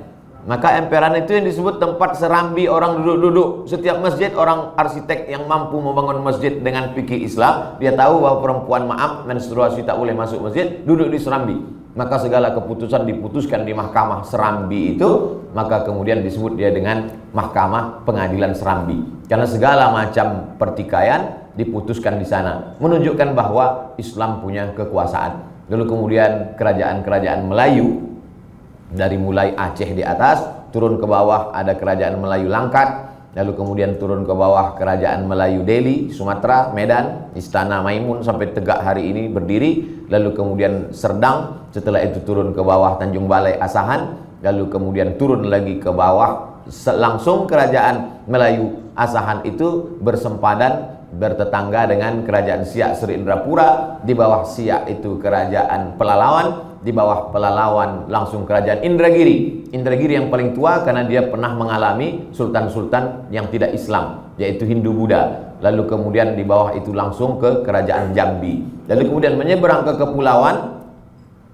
maka 0.48 0.80
emperan 0.80 1.12
itu 1.20 1.36
yang 1.36 1.44
disebut 1.44 1.76
tempat 1.76 2.16
serambi 2.16 2.72
orang 2.72 3.04
duduk-duduk. 3.04 3.68
Setiap 3.68 4.00
masjid 4.00 4.32
orang 4.32 4.72
arsitek 4.80 5.28
yang 5.28 5.44
mampu 5.44 5.76
membangun 5.76 6.24
masjid 6.24 6.56
dengan 6.56 6.96
fikih 6.96 7.20
Islam, 7.20 7.76
dia 7.76 7.92
tahu 7.92 8.24
bahwa 8.24 8.40
perempuan 8.40 8.88
maaf 8.88 9.28
menstruasi 9.28 9.84
tak 9.84 10.00
boleh 10.00 10.16
masuk 10.16 10.48
masjid, 10.48 10.80
duduk 10.88 11.12
di 11.12 11.20
serambi. 11.20 11.60
Maka 11.96 12.20
segala 12.20 12.52
keputusan 12.52 13.08
diputuskan 13.08 13.64
di 13.64 13.72
mahkamah 13.72 14.26
serambi 14.28 14.94
itu, 14.96 15.40
maka 15.56 15.82
kemudian 15.88 16.20
disebut 16.20 16.54
dia 16.54 16.68
dengan 16.68 17.08
mahkamah 17.32 18.04
pengadilan 18.04 18.52
serambi. 18.52 19.00
Karena 19.26 19.48
segala 19.48 19.90
macam 19.92 20.56
pertikaian 20.60 21.52
diputuskan 21.56 22.20
di 22.20 22.26
sana, 22.28 22.76
menunjukkan 22.78 23.34
bahwa 23.34 23.96
Islam 23.96 24.44
punya 24.44 24.70
kekuasaan. 24.76 25.66
Lalu 25.68 25.84
kemudian 25.84 26.30
kerajaan-kerajaan 26.56 27.44
Melayu 27.44 28.08
dari 28.92 29.20
mulai 29.20 29.52
Aceh 29.52 29.90
di 29.92 30.00
atas 30.00 30.44
turun 30.72 30.96
ke 30.96 31.04
bawah 31.04 31.52
ada 31.52 31.76
kerajaan 31.76 32.20
Melayu 32.20 32.48
Langkat 32.48 33.17
lalu 33.36 33.52
kemudian 33.56 34.00
turun 34.00 34.24
ke 34.24 34.32
bawah 34.32 34.76
kerajaan 34.78 35.28
Melayu 35.28 35.64
Delhi 35.66 36.08
Sumatera 36.08 36.72
Medan 36.72 37.32
Istana 37.36 37.84
Maimun 37.84 38.24
sampai 38.24 38.52
tegak 38.52 38.80
hari 38.80 39.12
ini 39.12 39.28
berdiri. 39.28 40.04
Lalu 40.08 40.32
kemudian 40.32 40.94
Serdang 40.96 41.68
setelah 41.70 42.00
itu 42.00 42.24
turun 42.24 42.56
ke 42.56 42.62
bawah 42.64 42.96
Tanjung 42.96 43.28
Balai 43.28 43.60
Asahan. 43.60 44.16
Lalu 44.40 44.70
kemudian 44.70 45.18
turun 45.18 45.46
lagi 45.50 45.82
ke 45.82 45.90
bawah 45.90 46.62
langsung 46.96 47.48
kerajaan 47.48 48.24
Melayu 48.28 48.92
Asahan 48.92 49.44
itu 49.48 49.98
bersempadan 50.02 50.98
bertetangga 51.08 51.88
dengan 51.88 52.20
kerajaan 52.24 52.68
Siak 52.68 53.00
Sri 53.00 53.16
Indrapura. 53.16 54.00
Di 54.04 54.12
bawah 54.12 54.44
Siak 54.44 54.88
itu 54.92 55.16
kerajaan 55.16 55.96
Pelalawan 55.96 56.67
di 56.82 56.94
bawah 56.94 57.34
pelalawan 57.34 58.06
langsung 58.06 58.46
kerajaan 58.46 58.86
Indragiri. 58.86 59.68
Indragiri 59.74 60.16
yang 60.16 60.30
paling 60.30 60.54
tua 60.54 60.86
karena 60.86 61.04
dia 61.04 61.26
pernah 61.26 61.52
mengalami 61.52 62.30
sultan-sultan 62.32 63.28
yang 63.34 63.50
tidak 63.52 63.74
Islam, 63.74 64.32
yaitu 64.40 64.64
Hindu-Buddha. 64.64 65.56
Lalu 65.58 65.90
kemudian 65.90 66.38
di 66.38 66.46
bawah 66.46 66.72
itu 66.78 66.94
langsung 66.94 67.42
ke 67.42 67.66
kerajaan 67.66 68.14
Jambi. 68.14 68.62
Lalu 68.86 69.02
kemudian 69.10 69.34
menyeberang 69.34 69.82
ke 69.84 69.98
kepulauan 69.98 70.78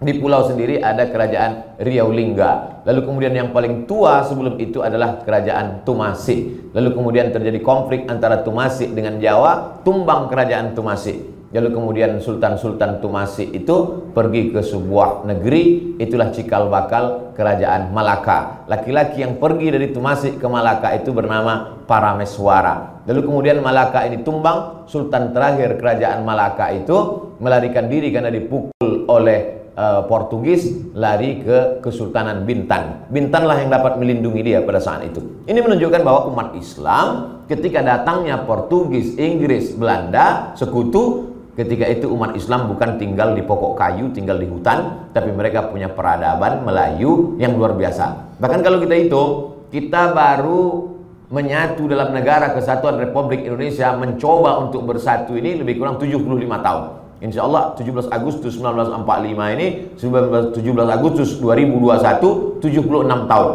Di 0.04 0.20
pulau 0.20 0.44
sendiri 0.44 0.84
ada 0.84 1.08
kerajaan 1.08 1.80
Riau 1.80 2.12
Lingga. 2.12 2.84
Lalu 2.84 3.08
kemudian 3.08 3.32
yang 3.32 3.48
paling 3.56 3.88
tua 3.88 4.20
sebelum 4.20 4.60
itu 4.60 4.84
adalah 4.84 5.24
kerajaan 5.24 5.80
Tumasik. 5.88 6.74
Lalu 6.76 6.92
kemudian 6.92 7.32
terjadi 7.32 7.56
konflik 7.64 8.04
antara 8.04 8.44
Tumasik 8.44 8.92
dengan 8.92 9.16
Jawa, 9.16 9.80
tumbang 9.80 10.28
kerajaan 10.28 10.76
Tumasik. 10.76 11.33
Lalu 11.54 11.70
kemudian 11.70 12.18
Sultan-Sultan 12.18 12.98
Tumasik 12.98 13.54
itu 13.54 14.10
pergi 14.10 14.50
ke 14.50 14.58
sebuah 14.58 15.22
negeri, 15.22 15.94
itulah 16.02 16.34
cikal 16.34 16.66
bakal 16.66 17.30
kerajaan 17.38 17.94
Malaka. 17.94 18.66
Laki-laki 18.66 19.22
yang 19.22 19.38
pergi 19.38 19.70
dari 19.70 19.94
Tumasik 19.94 20.42
ke 20.42 20.46
Malaka 20.50 20.90
itu 20.98 21.14
bernama 21.14 21.78
Parameswara. 21.86 23.06
Lalu 23.06 23.20
kemudian 23.22 23.62
Malaka 23.62 24.02
ini 24.02 24.26
tumbang, 24.26 24.82
Sultan 24.90 25.30
terakhir 25.30 25.78
kerajaan 25.78 26.26
Malaka 26.26 26.74
itu 26.74 27.30
melarikan 27.38 27.86
diri 27.86 28.10
karena 28.10 28.34
dipukul 28.34 29.06
oleh 29.06 29.70
uh, 29.78 30.02
Portugis 30.10 30.90
lari 30.90 31.38
ke 31.38 31.78
Kesultanan 31.86 32.42
Bintan. 32.42 33.06
Bintanlah 33.14 33.62
yang 33.62 33.70
dapat 33.70 33.94
melindungi 34.02 34.42
dia 34.42 34.58
pada 34.66 34.82
saat 34.82 35.06
itu. 35.06 35.22
Ini 35.46 35.62
menunjukkan 35.62 36.02
bahwa 36.02 36.34
umat 36.34 36.48
Islam 36.58 37.06
ketika 37.46 37.78
datangnya 37.78 38.42
Portugis, 38.42 39.14
Inggris, 39.20 39.70
Belanda, 39.76 40.56
sekutu, 40.58 41.33
ketika 41.54 41.86
itu 41.86 42.10
umat 42.10 42.34
Islam 42.34 42.70
bukan 42.70 42.98
tinggal 42.98 43.34
di 43.34 43.42
pokok 43.42 43.78
kayu, 43.78 44.10
tinggal 44.10 44.38
di 44.38 44.46
hutan, 44.50 45.10
tapi 45.14 45.30
mereka 45.30 45.70
punya 45.70 45.90
peradaban 45.90 46.66
Melayu 46.66 47.38
yang 47.38 47.54
luar 47.54 47.78
biasa. 47.78 48.38
Bahkan 48.42 48.60
kalau 48.62 48.82
kita 48.82 48.94
hitung, 48.98 49.30
kita 49.70 50.10
baru 50.14 50.94
menyatu 51.30 51.90
dalam 51.90 52.14
negara 52.14 52.52
kesatuan 52.52 53.00
Republik 53.00 53.42
Indonesia 53.42 53.94
mencoba 53.96 54.60
untuk 54.62 54.86
bersatu 54.86 55.34
ini 55.34 55.58
lebih 55.58 55.82
kurang 55.82 55.98
75 55.98 56.22
tahun. 56.62 56.84
Insya 57.24 57.46
Allah 57.46 57.72
17 57.78 58.12
Agustus 58.12 58.60
1945 58.60 59.54
ini 59.56 59.66
17 59.96 60.52
Agustus 60.90 61.40
2021 61.40 62.60
76 62.60 63.30
tahun. 63.30 63.52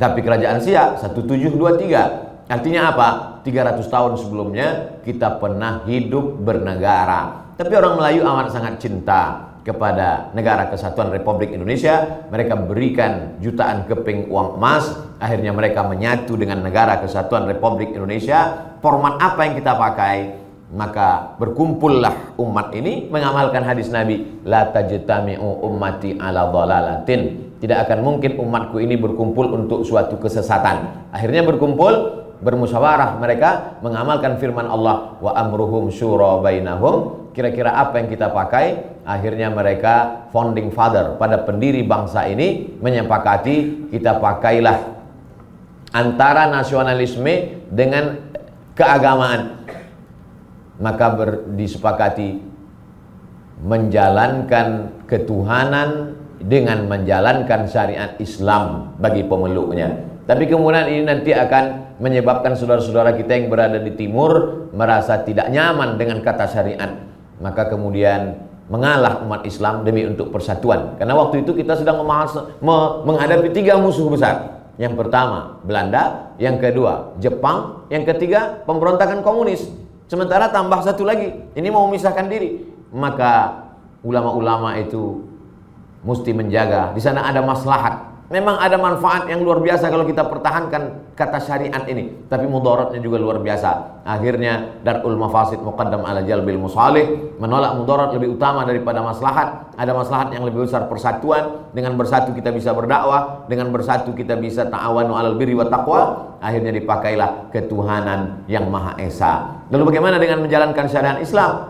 Tapi 0.00 0.18
kerajaan 0.24 0.58
Siak 0.58 0.88
1723. 1.04 2.48
Artinya 2.48 2.90
apa? 2.90 3.08
300 3.44 3.86
tahun 3.86 4.12
sebelumnya 4.18 4.91
kita 5.02 5.42
pernah 5.42 5.82
hidup 5.84 6.40
bernegara. 6.40 7.54
Tapi 7.58 7.72
orang 7.76 8.00
Melayu 8.00 8.20
amat 8.26 8.48
sangat 8.50 8.74
cinta 8.80 9.52
kepada 9.62 10.34
negara 10.34 10.66
kesatuan 10.70 11.14
Republik 11.14 11.54
Indonesia. 11.54 12.26
Mereka 12.30 12.66
berikan 12.66 13.38
jutaan 13.38 13.86
keping 13.86 14.26
uang 14.32 14.58
emas. 14.58 14.90
Akhirnya 15.22 15.54
mereka 15.54 15.86
menyatu 15.86 16.34
dengan 16.34 16.62
negara 16.64 16.98
kesatuan 16.98 17.46
Republik 17.46 17.94
Indonesia. 17.94 18.72
Format 18.82 19.18
apa 19.22 19.40
yang 19.46 19.54
kita 19.54 19.78
pakai? 19.78 20.42
maka 20.72 21.36
berkumpullah 21.36 22.32
umat 22.40 22.72
ini 22.72 23.12
mengamalkan 23.12 23.60
hadis 23.60 23.92
Nabi 23.92 24.40
la 24.48 24.72
tajtami'u 24.72 25.68
ummati 25.68 26.16
ala 26.16 26.48
dhalalatin 26.48 27.52
tidak 27.60 27.86
akan 27.86 28.00
mungkin 28.00 28.40
umatku 28.40 28.80
ini 28.80 28.96
berkumpul 28.96 29.52
untuk 29.52 29.84
suatu 29.84 30.16
kesesatan 30.16 31.12
akhirnya 31.12 31.44
berkumpul 31.44 32.21
bermusyawarah 32.42 33.22
mereka 33.22 33.78
mengamalkan 33.80 34.36
firman 34.42 34.66
Allah 34.66 35.16
wa 35.22 35.32
amruhum 35.38 35.88
syura 35.94 36.42
bainahum. 36.42 37.30
Kira-kira 37.32 37.72
apa 37.72 37.96
yang 38.02 38.12
kita 38.12 38.28
pakai? 38.28 38.98
Akhirnya 39.08 39.48
mereka 39.48 40.28
founding 40.34 40.68
father 40.74 41.16
pada 41.16 41.40
pendiri 41.46 41.80
bangsa 41.86 42.28
ini 42.28 42.76
menyepakati 42.82 43.88
kita 43.88 44.20
pakailah 44.20 44.92
antara 45.96 46.50
nasionalisme 46.52 47.64
dengan 47.72 48.20
keagamaan. 48.76 49.64
Maka 50.82 51.06
ber, 51.14 51.30
disepakati 51.56 52.42
menjalankan 53.62 54.90
ketuhanan 55.06 56.18
dengan 56.42 56.90
menjalankan 56.90 57.70
syariat 57.70 58.18
Islam 58.18 58.98
bagi 58.98 59.22
pemeluknya. 59.22 60.10
Tapi 60.26 60.50
kemudian 60.50 60.90
ini 60.90 61.02
nanti 61.06 61.30
akan 61.30 61.91
menyebabkan 62.02 62.58
saudara-saudara 62.58 63.14
kita 63.14 63.38
yang 63.38 63.46
berada 63.46 63.78
di 63.78 63.94
timur 63.94 64.66
merasa 64.74 65.22
tidak 65.22 65.46
nyaman 65.54 65.94
dengan 65.94 66.18
kata 66.18 66.50
syariat. 66.50 66.98
Maka 67.38 67.70
kemudian 67.70 68.42
mengalah 68.66 69.22
umat 69.22 69.46
Islam 69.46 69.86
demi 69.86 70.02
untuk 70.02 70.34
persatuan. 70.34 70.98
Karena 70.98 71.14
waktu 71.14 71.46
itu 71.46 71.54
kita 71.54 71.78
sedang 71.78 72.02
menghadapi 73.06 73.54
tiga 73.54 73.78
musuh 73.78 74.10
besar. 74.10 74.66
Yang 74.82 74.98
pertama 74.98 75.62
Belanda, 75.62 76.34
yang 76.42 76.58
kedua 76.58 77.14
Jepang, 77.22 77.86
yang 77.86 78.02
ketiga 78.02 78.66
pemberontakan 78.66 79.22
komunis. 79.22 79.70
Sementara 80.10 80.50
tambah 80.50 80.82
satu 80.82 81.06
lagi, 81.06 81.32
ini 81.54 81.68
mau 81.70 81.86
memisahkan 81.86 82.26
diri. 82.26 82.66
Maka 82.92 83.62
ulama-ulama 84.02 84.76
itu 84.76 85.24
mesti 86.02 86.34
menjaga. 86.34 86.92
Di 86.92 87.00
sana 87.00 87.30
ada 87.30 87.40
maslahat. 87.40 88.11
Memang 88.32 88.56
ada 88.56 88.80
manfaat 88.80 89.28
yang 89.28 89.44
luar 89.44 89.60
biasa 89.60 89.92
kalau 89.92 90.08
kita 90.08 90.24
pertahankan 90.24 91.12
kata 91.12 91.36
syariat 91.36 91.84
ini. 91.84 92.24
Tapi 92.32 92.48
mudaratnya 92.48 92.96
juga 93.04 93.20
luar 93.20 93.44
biasa. 93.44 94.00
Akhirnya 94.08 94.80
darul 94.80 95.20
mafasid 95.20 95.60
muqaddam 95.60 96.00
ala 96.00 96.24
jalbil 96.24 96.56
musalih. 96.56 97.36
Menolak 97.36 97.76
mudarat 97.76 98.08
lebih 98.16 98.32
utama 98.32 98.64
daripada 98.64 99.04
maslahat. 99.04 99.76
Ada 99.76 99.92
maslahat 99.92 100.32
yang 100.32 100.48
lebih 100.48 100.64
besar 100.64 100.88
persatuan. 100.88 101.68
Dengan 101.76 101.92
bersatu 102.00 102.32
kita 102.32 102.56
bisa 102.56 102.72
berdakwah. 102.72 103.44
Dengan 103.52 103.68
bersatu 103.68 104.16
kita 104.16 104.40
bisa 104.40 104.64
ta'awanu 104.64 105.12
alal 105.12 105.36
birri 105.36 105.52
wa 105.52 105.68
taqwa. 105.68 106.32
Akhirnya 106.40 106.72
dipakailah 106.72 107.52
ketuhanan 107.52 108.48
yang 108.48 108.64
Maha 108.72 108.96
Esa. 108.96 109.60
Lalu 109.68 109.92
bagaimana 109.92 110.16
dengan 110.16 110.40
menjalankan 110.40 110.88
syariat 110.88 111.20
Islam? 111.20 111.68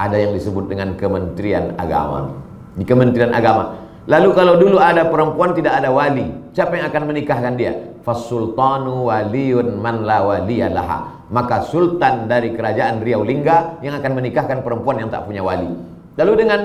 Ada 0.00 0.16
yang 0.16 0.32
disebut 0.32 0.64
dengan 0.64 0.96
Kementerian 0.96 1.76
Agama. 1.76 2.32
Di 2.72 2.88
Kementerian 2.88 3.36
Agama. 3.36 3.83
Lalu 4.04 4.28
kalau 4.36 4.60
dulu 4.60 4.76
ada 4.76 5.08
perempuan 5.08 5.56
tidak 5.56 5.80
ada 5.80 5.88
wali, 5.88 6.28
siapa 6.52 6.76
yang 6.76 6.92
akan 6.92 7.02
menikahkan 7.08 7.56
dia? 7.56 7.72
Fasultanu 8.04 9.08
waliyun 9.08 9.80
man 9.80 10.04
la 10.04 10.20
waliyalaha. 10.20 11.28
Maka 11.32 11.64
sultan 11.64 12.28
dari 12.28 12.52
kerajaan 12.52 13.00
Riau 13.00 13.24
Lingga 13.24 13.80
yang 13.80 13.96
akan 13.96 14.12
menikahkan 14.20 14.60
perempuan 14.60 15.00
yang 15.00 15.08
tak 15.08 15.24
punya 15.24 15.40
wali. 15.40 15.72
Lalu 16.20 16.32
dengan 16.36 16.60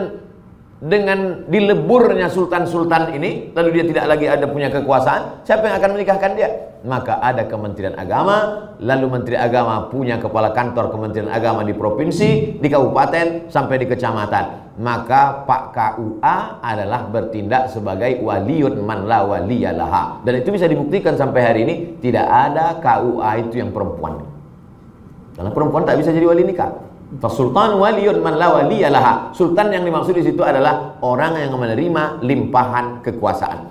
dengan 0.79 1.43
dileburnya 1.51 2.31
sultan-sultan 2.31 3.11
ini 3.11 3.51
lalu 3.51 3.79
dia 3.79 3.85
tidak 3.91 4.05
lagi 4.15 4.31
ada 4.31 4.47
punya 4.47 4.71
kekuasaan 4.71 5.43
siapa 5.43 5.67
yang 5.67 5.75
akan 5.75 5.91
menikahkan 5.99 6.31
dia 6.39 6.49
maka 6.87 7.19
ada 7.19 7.43
kementerian 7.51 7.99
agama 7.99 8.71
lalu 8.79 9.19
menteri 9.19 9.35
agama 9.35 9.91
punya 9.91 10.15
kepala 10.23 10.55
kantor 10.55 10.87
kementerian 10.87 11.27
agama 11.27 11.67
di 11.67 11.75
provinsi 11.75 12.63
di 12.63 12.67
kabupaten 12.71 13.51
sampai 13.51 13.75
di 13.75 13.91
kecamatan 13.91 14.68
maka 14.79 15.43
Pak 15.43 15.75
KUA 15.75 16.63
adalah 16.63 17.11
bertindak 17.11 17.67
sebagai 17.67 18.23
waliun 18.23 18.79
man 18.79 19.03
la 19.03 19.27
waliyalaha 19.27 20.23
dan 20.23 20.33
itu 20.39 20.55
bisa 20.55 20.71
dibuktikan 20.71 21.19
sampai 21.19 21.41
hari 21.43 21.59
ini 21.67 21.75
tidak 21.99 22.23
ada 22.25 22.79
KUA 22.79 23.31
itu 23.43 23.59
yang 23.59 23.75
perempuan 23.75 24.23
karena 25.35 25.51
perempuan 25.51 25.83
tak 25.83 25.99
bisa 25.99 26.15
jadi 26.15 26.23
wali 26.23 26.47
nikah 26.47 26.89
Fasultan 27.17 27.81
waliyun 27.81 28.21
man 28.21 28.37
la 28.37 28.53
waliyalaha. 28.53 29.33
Sultan 29.33 29.73
yang 29.73 29.81
dimaksud 29.81 30.13
di 30.13 30.21
situ 30.21 30.45
adalah 30.45 31.01
orang 31.01 31.41
yang 31.41 31.57
menerima 31.57 32.21
limpahan 32.21 33.01
kekuasaan. 33.01 33.65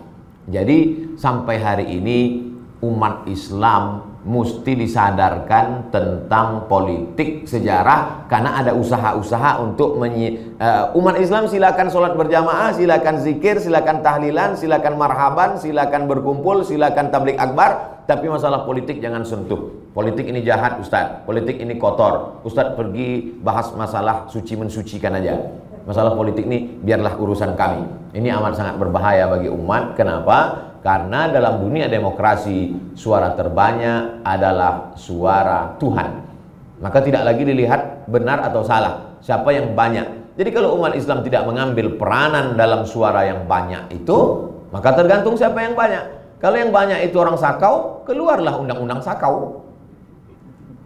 Jadi 0.51 1.14
sampai 1.14 1.57
hari 1.62 1.87
ini 1.87 2.51
umat 2.83 3.31
Islam 3.31 4.08
mesti 4.26 4.74
disadarkan 4.74 5.94
tentang 5.94 6.66
politik 6.66 7.46
sejarah 7.46 8.26
karena 8.26 8.59
ada 8.59 8.74
usaha-usaha 8.74 9.62
untuk 9.62 9.94
menyi, 9.94 10.59
uh, 10.59 10.90
umat 10.98 11.22
Islam 11.22 11.46
silakan 11.46 11.87
sholat 11.87 12.18
berjamaah, 12.18 12.74
silakan 12.74 13.22
zikir, 13.22 13.62
silakan 13.62 14.02
tahlilan, 14.02 14.59
silakan 14.59 14.98
marhaban, 14.98 15.50
silakan 15.62 16.11
berkumpul, 16.11 16.66
silakan 16.66 17.14
tablik 17.14 17.38
akbar, 17.38 18.02
tapi 18.11 18.26
masalah 18.26 18.66
politik 18.66 18.98
jangan 18.98 19.22
sentuh. 19.22 19.70
Politik 19.94 20.26
ini 20.26 20.42
jahat 20.42 20.83
Ustaz, 20.83 21.22
politik 21.22 21.59
ini 21.62 21.78
kotor. 21.78 22.42
Ustaz 22.42 22.74
pergi 22.74 23.38
bahas 23.38 23.70
masalah 23.74 24.26
suci 24.26 24.59
mensucikan 24.59 25.14
aja. 25.14 25.38
Masalah 25.88 26.12
politik 26.12 26.44
ini 26.44 26.68
biarlah 26.85 27.16
urusan 27.16 27.57
kami. 27.57 28.12
Ini 28.12 28.37
amat 28.37 28.61
sangat 28.61 28.76
berbahaya 28.76 29.24
bagi 29.24 29.48
umat. 29.48 29.96
Kenapa? 29.96 30.67
Karena 30.79 31.27
dalam 31.29 31.59
dunia 31.59 31.91
demokrasi 31.91 32.75
suara 32.95 33.35
terbanyak 33.35 34.23
adalah 34.23 34.95
suara 34.95 35.75
Tuhan. 35.83 36.11
Maka 36.79 36.99
tidak 37.03 37.27
lagi 37.27 37.43
dilihat 37.43 38.07
benar 38.07 38.47
atau 38.47 38.62
salah. 38.62 39.19
Siapa 39.19 39.51
yang 39.51 39.75
banyak. 39.75 40.38
Jadi 40.38 40.55
kalau 40.55 40.79
umat 40.79 40.95
Islam 40.95 41.27
tidak 41.27 41.43
mengambil 41.51 41.99
peranan 41.99 42.55
dalam 42.55 42.87
suara 42.87 43.27
yang 43.27 43.51
banyak 43.51 43.91
itu, 43.91 44.47
maka 44.71 44.95
tergantung 44.95 45.35
siapa 45.35 45.59
yang 45.59 45.75
banyak. 45.75 46.19
Kalau 46.38 46.55
yang 46.55 46.71
banyak 46.71 47.11
itu 47.11 47.19
orang 47.19 47.35
sakau, 47.35 48.07
keluarlah 48.07 48.55
undang-undang 48.62 49.03
sakau. 49.03 49.67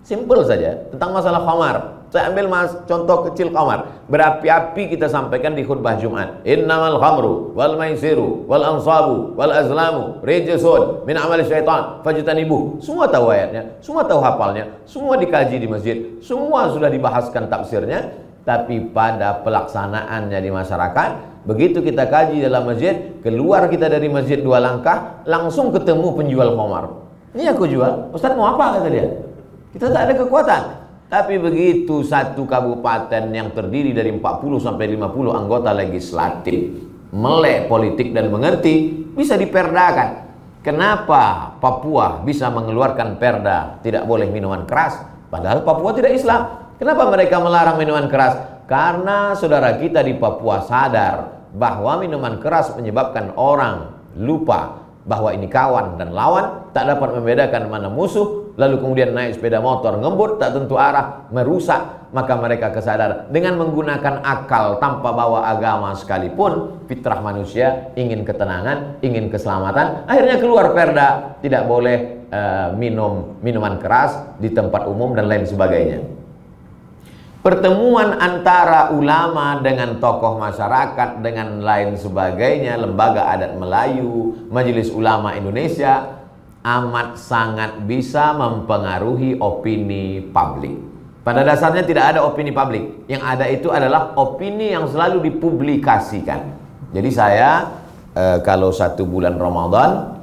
Simple 0.02 0.42
saja 0.42 0.90
tentang 0.90 1.14
masalah 1.14 1.46
khamar. 1.46 1.76
Saya 2.12 2.28
ambil 2.28 2.50
mas 2.50 2.74
contoh 2.90 3.30
kecil 3.30 3.54
khamar. 3.54 4.04
Berapi-api 4.10 4.92
kita 4.92 5.06
sampaikan 5.06 5.54
di 5.54 5.62
khutbah 5.62 5.96
Jumat. 5.96 6.42
Innamal 6.42 6.98
khamru 6.98 7.54
wal 7.54 7.78
maisiru 7.78 8.44
wal 8.50 8.66
ansabu 8.66 9.32
wal 9.38 9.54
azlamu 9.54 10.18
rijsun 10.26 11.06
min 11.06 11.14
amal 11.14 11.38
syaitan 11.46 12.02
fajtanibu. 12.02 12.82
Semua 12.82 13.06
tahu 13.06 13.30
ayatnya, 13.30 13.78
semua 13.78 14.02
tahu 14.02 14.20
hafalnya, 14.20 14.74
semua 14.84 15.14
dikaji 15.16 15.56
di 15.62 15.70
masjid, 15.70 15.96
semua 16.18 16.68
sudah 16.74 16.90
dibahaskan 16.90 17.46
tafsirnya, 17.46 18.12
tapi 18.42 18.92
pada 18.92 19.40
pelaksanaannya 19.46 20.38
di 20.42 20.50
masyarakat 20.50 21.32
Begitu 21.42 21.82
kita 21.82 22.06
kaji 22.06 22.38
dalam 22.38 22.70
masjid, 22.70 23.18
keluar 23.18 23.66
kita 23.66 23.90
dari 23.90 24.06
masjid 24.06 24.38
dua 24.38 24.62
langkah, 24.62 25.26
langsung 25.26 25.74
ketemu 25.74 26.14
penjual 26.14 26.54
khamar. 26.54 27.02
Ini 27.34 27.50
aku 27.50 27.66
jual. 27.66 28.14
Ustaz 28.14 28.38
mau 28.38 28.54
apa 28.54 28.78
kata 28.78 28.86
dia? 28.86 29.10
Kita 29.72 29.88
tak 29.88 30.02
ada 30.04 30.14
kekuatan. 30.20 30.62
Tapi 31.08 31.36
begitu 31.36 32.04
satu 32.04 32.44
kabupaten 32.48 33.32
yang 33.32 33.52
terdiri 33.52 33.92
dari 33.92 34.12
40 34.12 34.64
sampai 34.64 34.96
50 34.96 35.32
anggota 35.32 35.72
legislatif 35.76 36.88
melek 37.12 37.68
politik 37.68 38.16
dan 38.16 38.32
mengerti 38.32 39.04
bisa 39.12 39.36
diperdakan. 39.36 40.32
Kenapa 40.64 41.56
Papua 41.60 42.24
bisa 42.24 42.48
mengeluarkan 42.48 43.20
perda 43.20 43.82
tidak 43.84 44.08
boleh 44.08 44.30
minuman 44.32 44.64
keras 44.64 45.04
padahal 45.28 45.60
Papua 45.64 45.92
tidak 45.92 46.16
Islam? 46.16 46.72
Kenapa 46.80 47.08
mereka 47.12 47.36
melarang 47.40 47.76
minuman 47.76 48.08
keras? 48.08 48.64
Karena 48.64 49.36
saudara 49.36 49.76
kita 49.76 50.00
di 50.00 50.16
Papua 50.16 50.64
sadar 50.64 51.44
bahwa 51.52 52.00
minuman 52.00 52.40
keras 52.40 52.72
menyebabkan 52.72 53.36
orang 53.36 53.92
lupa 54.16 54.80
bahwa 55.02 55.34
ini 55.34 55.50
kawan 55.50 55.98
dan 55.98 56.14
lawan, 56.14 56.70
tak 56.70 56.86
dapat 56.86 57.18
membedakan 57.18 57.68
mana 57.68 57.90
musuh, 57.90 58.41
lalu 58.56 58.84
kemudian 58.84 59.16
naik 59.16 59.40
sepeda 59.40 59.58
motor 59.64 59.96
ngebut 59.96 60.36
tak 60.36 60.52
tentu 60.52 60.76
arah, 60.76 61.28
merusak, 61.32 62.12
maka 62.12 62.36
mereka 62.36 62.68
kesadar 62.68 63.32
dengan 63.32 63.56
menggunakan 63.56 64.20
akal 64.20 64.76
tanpa 64.76 65.10
bawa 65.12 65.48
agama 65.48 65.96
sekalipun, 65.96 66.84
fitrah 66.84 67.24
manusia 67.24 67.92
ingin 67.96 68.28
ketenangan, 68.28 69.00
ingin 69.00 69.32
keselamatan, 69.32 70.04
akhirnya 70.04 70.36
keluar 70.36 70.76
perda, 70.76 71.40
tidak 71.40 71.64
boleh 71.64 72.28
uh, 72.28 72.76
minum 72.76 73.40
minuman 73.40 73.80
keras 73.80 74.36
di 74.36 74.52
tempat 74.52 74.84
umum 74.84 75.16
dan 75.16 75.28
lain 75.28 75.48
sebagainya. 75.48 76.04
Pertemuan 77.42 78.22
antara 78.22 78.94
ulama 78.94 79.58
dengan 79.58 79.98
tokoh 79.98 80.38
masyarakat 80.38 81.26
dengan 81.26 81.58
lain 81.58 81.98
sebagainya, 81.98 82.78
lembaga 82.78 83.34
adat 83.34 83.58
Melayu, 83.58 84.46
Majelis 84.46 84.94
Ulama 84.94 85.34
Indonesia 85.34 86.21
amat 86.62 87.18
sangat 87.18 87.82
bisa 87.84 88.32
mempengaruhi 88.34 89.38
opini 89.42 90.22
publik. 90.30 90.78
Pada 91.22 91.46
dasarnya 91.46 91.86
tidak 91.86 92.14
ada 92.14 92.26
opini 92.26 92.50
publik. 92.50 93.06
Yang 93.06 93.22
ada 93.22 93.44
itu 93.46 93.68
adalah 93.70 94.14
opini 94.18 94.74
yang 94.74 94.90
selalu 94.90 95.30
dipublikasikan. 95.30 96.40
Jadi 96.90 97.10
saya 97.14 97.70
eh, 98.14 98.38
kalau 98.42 98.74
satu 98.74 99.06
bulan 99.06 99.38
Ramadan 99.38 100.22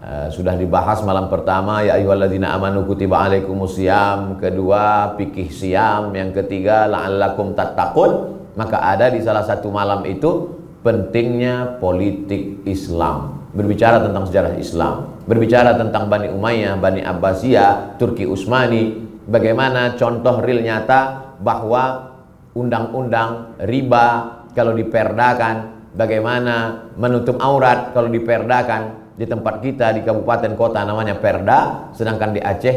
Uh, 0.00 0.32
sudah 0.32 0.56
dibahas 0.56 1.04
malam 1.04 1.28
pertama 1.28 1.84
ya 1.84 2.00
ayyuhalladzina 2.00 2.56
amanu 2.56 2.88
kutiba 2.88 3.20
alaikumusiyam, 3.20 4.40
kedua 4.40 5.12
fikih 5.20 5.52
siam, 5.52 6.16
yang 6.16 6.32
ketiga 6.32 6.88
la'allakum 6.88 7.52
tattaqun. 7.52 8.32
Maka 8.56 8.80
ada 8.80 9.12
di 9.12 9.20
salah 9.20 9.44
satu 9.44 9.68
malam 9.68 10.08
itu 10.08 10.56
pentingnya 10.80 11.76
politik 11.84 12.64
Islam. 12.64 13.44
Berbicara 13.52 14.00
tentang 14.00 14.24
sejarah 14.24 14.56
Islam, 14.56 15.09
berbicara 15.30 15.78
tentang 15.78 16.10
Bani 16.10 16.26
Umayyah, 16.26 16.74
Bani 16.82 17.06
Abbasiyah, 17.06 17.94
Turki 18.02 18.26
Utsmani, 18.26 18.98
bagaimana 19.30 19.94
contoh 19.94 20.42
real 20.42 20.58
nyata 20.58 21.30
bahwa 21.38 22.10
undang-undang 22.58 23.54
riba 23.62 24.42
kalau 24.50 24.74
diperdakan, 24.74 25.86
bagaimana 25.94 26.90
menutup 26.98 27.38
aurat 27.38 27.94
kalau 27.94 28.10
diperdakan, 28.10 29.14
di 29.14 29.22
tempat 29.22 29.62
kita 29.62 29.94
di 29.94 30.02
kabupaten 30.02 30.58
kota 30.58 30.82
namanya 30.82 31.14
perda, 31.22 31.92
sedangkan 31.94 32.34
di 32.34 32.40
Aceh 32.42 32.76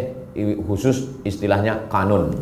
khusus 0.70 1.26
istilahnya 1.26 1.90
kanun. 1.90 2.38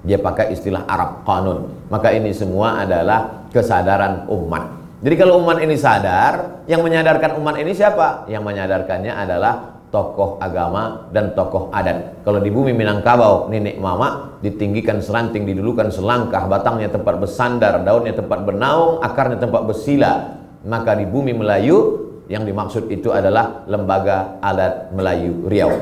Dia 0.00 0.16
pakai 0.16 0.56
istilah 0.56 0.88
Arab 0.88 1.28
kanun. 1.28 1.68
Maka 1.92 2.08
ini 2.16 2.32
semua 2.32 2.80
adalah 2.80 3.44
kesadaran 3.52 4.24
umat. 4.32 4.79
Jadi 5.00 5.14
kalau 5.16 5.40
umat 5.40 5.64
ini 5.64 5.80
sadar, 5.80 6.64
yang 6.68 6.84
menyadarkan 6.84 7.40
umat 7.40 7.56
ini 7.56 7.72
siapa? 7.72 8.28
Yang 8.28 8.42
menyadarkannya 8.44 9.12
adalah 9.16 9.80
tokoh 9.88 10.36
agama 10.38 11.08
dan 11.08 11.32
tokoh 11.32 11.72
adat. 11.72 12.20
Kalau 12.20 12.36
di 12.38 12.52
bumi 12.52 12.76
Minangkabau, 12.76 13.48
nenek 13.48 13.80
mama 13.80 14.36
ditinggikan 14.44 15.00
seranting, 15.00 15.48
didulukan 15.48 15.88
selangkah, 15.88 16.44
batangnya 16.44 16.92
tempat 16.92 17.16
bersandar, 17.16 17.80
daunnya 17.80 18.12
tempat 18.12 18.44
bernaung, 18.44 19.00
akarnya 19.00 19.40
tempat 19.40 19.64
bersila. 19.64 20.36
Maka 20.68 20.92
di 20.92 21.08
bumi 21.08 21.32
Melayu 21.32 22.06
yang 22.28 22.44
dimaksud 22.44 22.92
itu 22.92 23.08
adalah 23.08 23.64
Lembaga 23.64 24.36
Adat 24.44 24.92
Melayu 24.92 25.48
Riau. 25.48 25.72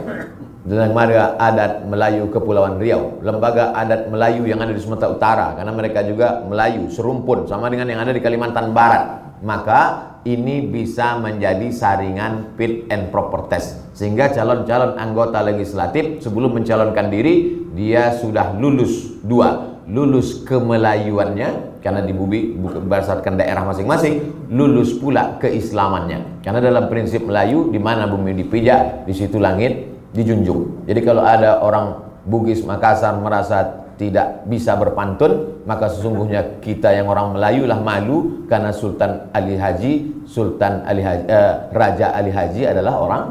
Lembaga 0.69 1.41
Adat 1.41 1.89
Melayu 1.89 2.29
Kepulauan 2.29 2.77
Riau, 2.77 3.25
Lembaga 3.25 3.73
Adat 3.73 4.13
Melayu 4.13 4.45
yang 4.45 4.61
ada 4.61 4.77
di 4.77 4.81
Sumatera 4.85 5.09
Utara, 5.09 5.47
karena 5.57 5.73
mereka 5.73 6.05
juga 6.05 6.45
Melayu 6.45 6.93
serumpun 6.93 7.49
sama 7.49 7.73
dengan 7.73 7.89
yang 7.89 8.05
ada 8.05 8.13
di 8.13 8.21
Kalimantan 8.21 8.77
Barat. 8.77 9.33
Maka 9.41 10.09
ini 10.29 10.69
bisa 10.69 11.17
menjadi 11.17 11.73
saringan 11.73 12.53
fit 12.59 12.85
and 12.93 13.09
proper 13.09 13.49
test 13.49 13.81
sehingga 13.97 14.29
calon-calon 14.29 15.01
anggota 15.01 15.41
legislatif 15.41 16.21
sebelum 16.21 16.59
mencalonkan 16.59 17.09
diri 17.09 17.65
dia 17.73 18.13
sudah 18.19 18.53
lulus 18.59 19.23
dua 19.25 19.81
lulus 19.89 20.45
kemelayuannya 20.45 21.81
karena 21.81 22.03
di 22.05 22.13
bumi 22.13 22.59
berdasarkan 22.61 23.41
daerah 23.41 23.65
masing-masing 23.65 24.51
lulus 24.53 24.93
pula 24.99 25.41
keislamannya 25.41 26.45
karena 26.45 26.61
dalam 26.61 26.91
prinsip 26.93 27.25
Melayu 27.25 27.73
di 27.73 27.81
mana 27.81 28.05
bumi 28.05 28.37
dipijak 28.37 29.09
di 29.09 29.15
situ 29.17 29.41
langit 29.41 29.98
dijunjung 30.15 30.89
jadi 30.89 31.01
kalau 31.05 31.23
ada 31.25 31.61
orang 31.65 32.07
Bugis 32.29 32.61
Makassar 32.65 33.17
merasa 33.21 33.89
tidak 33.99 34.47
bisa 34.47 34.79
berpantun 34.79 35.65
maka 35.67 35.91
sesungguhnya 35.91 36.63
kita 36.63 36.95
yang 36.95 37.11
orang 37.11 37.35
Melayu 37.35 37.67
lah 37.67 37.83
malu 37.83 38.47
karena 38.47 38.71
Sultan 38.71 39.33
Ali 39.35 39.59
Haji 39.59 40.25
Sultan 40.29 40.87
Ali 40.87 41.03
Haji, 41.03 41.25
eh, 41.27 41.53
Raja 41.75 42.15
Ali 42.15 42.31
Haji 42.31 42.63
adalah 42.69 42.95
orang 43.01 43.25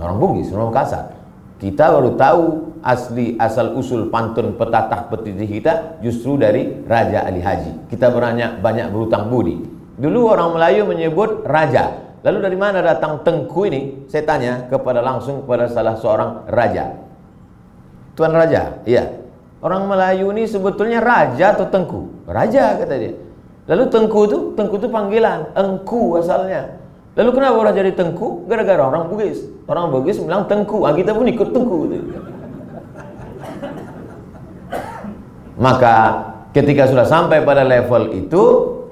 orang 0.00 0.16
Bugis 0.16 0.48
orang 0.54 0.72
Makassar 0.72 1.18
kita 1.58 1.90
baru 1.90 2.14
tahu 2.14 2.44
asli 2.86 3.34
asal 3.34 3.74
usul 3.74 4.14
pantun 4.14 4.54
petatah 4.54 5.10
petitih 5.10 5.58
kita 5.58 5.98
justru 5.98 6.38
dari 6.38 6.86
Raja 6.86 7.26
Ali 7.26 7.42
Haji. 7.42 7.90
Kita 7.90 8.14
banyak 8.14 8.62
banyak 8.62 8.86
berutang 8.94 9.26
budi. 9.26 9.58
Dulu 9.98 10.30
orang 10.30 10.54
Melayu 10.54 10.86
menyebut 10.86 11.42
raja. 11.42 12.07
Lalu 12.26 12.38
dari 12.42 12.58
mana 12.58 12.82
datang 12.82 13.22
tengku 13.22 13.70
ini? 13.70 14.10
Saya 14.10 14.26
tanya 14.26 14.66
kepada 14.66 14.98
langsung 14.98 15.46
kepada 15.46 15.70
salah 15.70 15.94
seorang 15.94 16.50
raja. 16.50 16.98
Tuan 18.18 18.34
raja, 18.34 18.82
iya. 18.82 19.06
Orang 19.62 19.86
Melayu 19.86 20.34
ini 20.34 20.46
sebetulnya 20.46 20.98
raja 20.98 21.54
atau 21.54 21.66
tengku? 21.70 22.26
Raja 22.26 22.78
kata 22.78 22.94
dia. 22.98 23.14
Lalu 23.70 23.84
tengku 23.90 24.20
itu, 24.26 24.38
tengku 24.58 24.74
itu 24.82 24.88
panggilan, 24.90 25.54
engku 25.54 26.18
asalnya. 26.18 26.78
Lalu 27.18 27.30
kenapa 27.34 27.56
orang 27.58 27.74
jadi 27.74 27.92
tengku? 27.94 28.46
Gara-gara 28.46 28.82
orang 28.82 29.10
Bugis. 29.10 29.42
Orang 29.66 29.90
Bugis 29.90 30.22
bilang 30.22 30.46
tengku, 30.46 30.86
ah, 30.86 30.94
kita 30.94 31.14
pun 31.14 31.26
ikut 31.26 31.48
tengku. 31.50 31.78
Maka 35.58 35.96
ketika 36.54 36.86
sudah 36.86 37.06
sampai 37.06 37.42
pada 37.42 37.66
level 37.66 38.14
itu, 38.14 38.44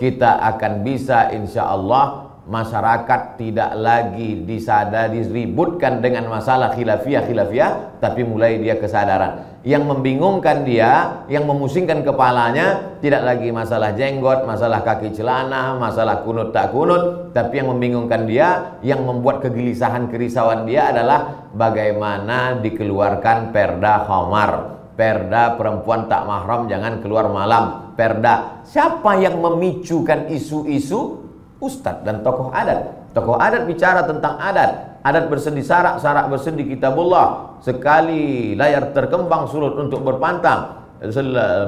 kita 0.03 0.43
akan 0.55 0.83
bisa 0.83 1.31
insya 1.31 1.71
Allah 1.71 2.26
masyarakat 2.47 3.37
tidak 3.37 3.75
lagi 3.75 4.47
disadari 4.47 5.27
ributkan 5.27 5.99
dengan 5.99 6.31
masalah 6.31 6.73
khilafiyah 6.73 7.27
khilafiyah 7.27 7.71
tapi 7.99 8.23
mulai 8.23 8.63
dia 8.63 8.79
kesadaran 8.79 9.57
yang 9.67 9.83
membingungkan 9.83 10.63
dia, 10.63 11.27
yang 11.27 11.43
memusingkan 11.43 12.07
kepalanya 12.07 12.95
tidak 13.03 13.27
lagi 13.27 13.51
masalah 13.51 13.99
jenggot, 13.99 14.47
masalah 14.47 14.87
kaki 14.87 15.11
celana, 15.11 15.75
masalah 15.75 16.23
kunut 16.23 16.55
tak 16.55 16.71
kunut, 16.71 17.35
tapi 17.35 17.59
yang 17.59 17.75
membingungkan 17.75 18.31
dia, 18.31 18.79
yang 18.87 19.03
membuat 19.03 19.43
kegelisahan 19.43 20.07
kerisauan 20.07 20.71
dia 20.71 20.95
adalah 20.95 21.51
bagaimana 21.51 22.63
dikeluarkan 22.63 23.51
perda 23.51 24.07
khamar, 24.07 24.51
perda 24.95 25.59
perempuan 25.59 26.07
tak 26.07 26.23
mahram 26.31 26.71
jangan 26.71 27.03
keluar 27.03 27.27
malam, 27.27 27.91
perda. 27.99 28.63
Siapa 28.63 29.19
yang 29.19 29.43
memicukan 29.43 30.31
isu-isu? 30.31 31.26
Ustadz 31.57 32.05
dan 32.05 32.21
tokoh 32.21 32.53
adat. 32.53 33.11
Tokoh 33.17 33.41
adat 33.41 33.65
bicara 33.65 34.05
tentang 34.05 34.37
adat, 34.37 35.01
adat 35.01 35.33
bersendi 35.33 35.65
sarak, 35.65 35.97
sarak 36.05 36.29
bersendi 36.29 36.69
kitabullah. 36.69 37.57
Sekali 37.65 38.53
layar 38.53 38.93
terkembang 38.93 39.49
surut 39.49 39.73
untuk 39.81 40.05
berpantang. 40.05 40.85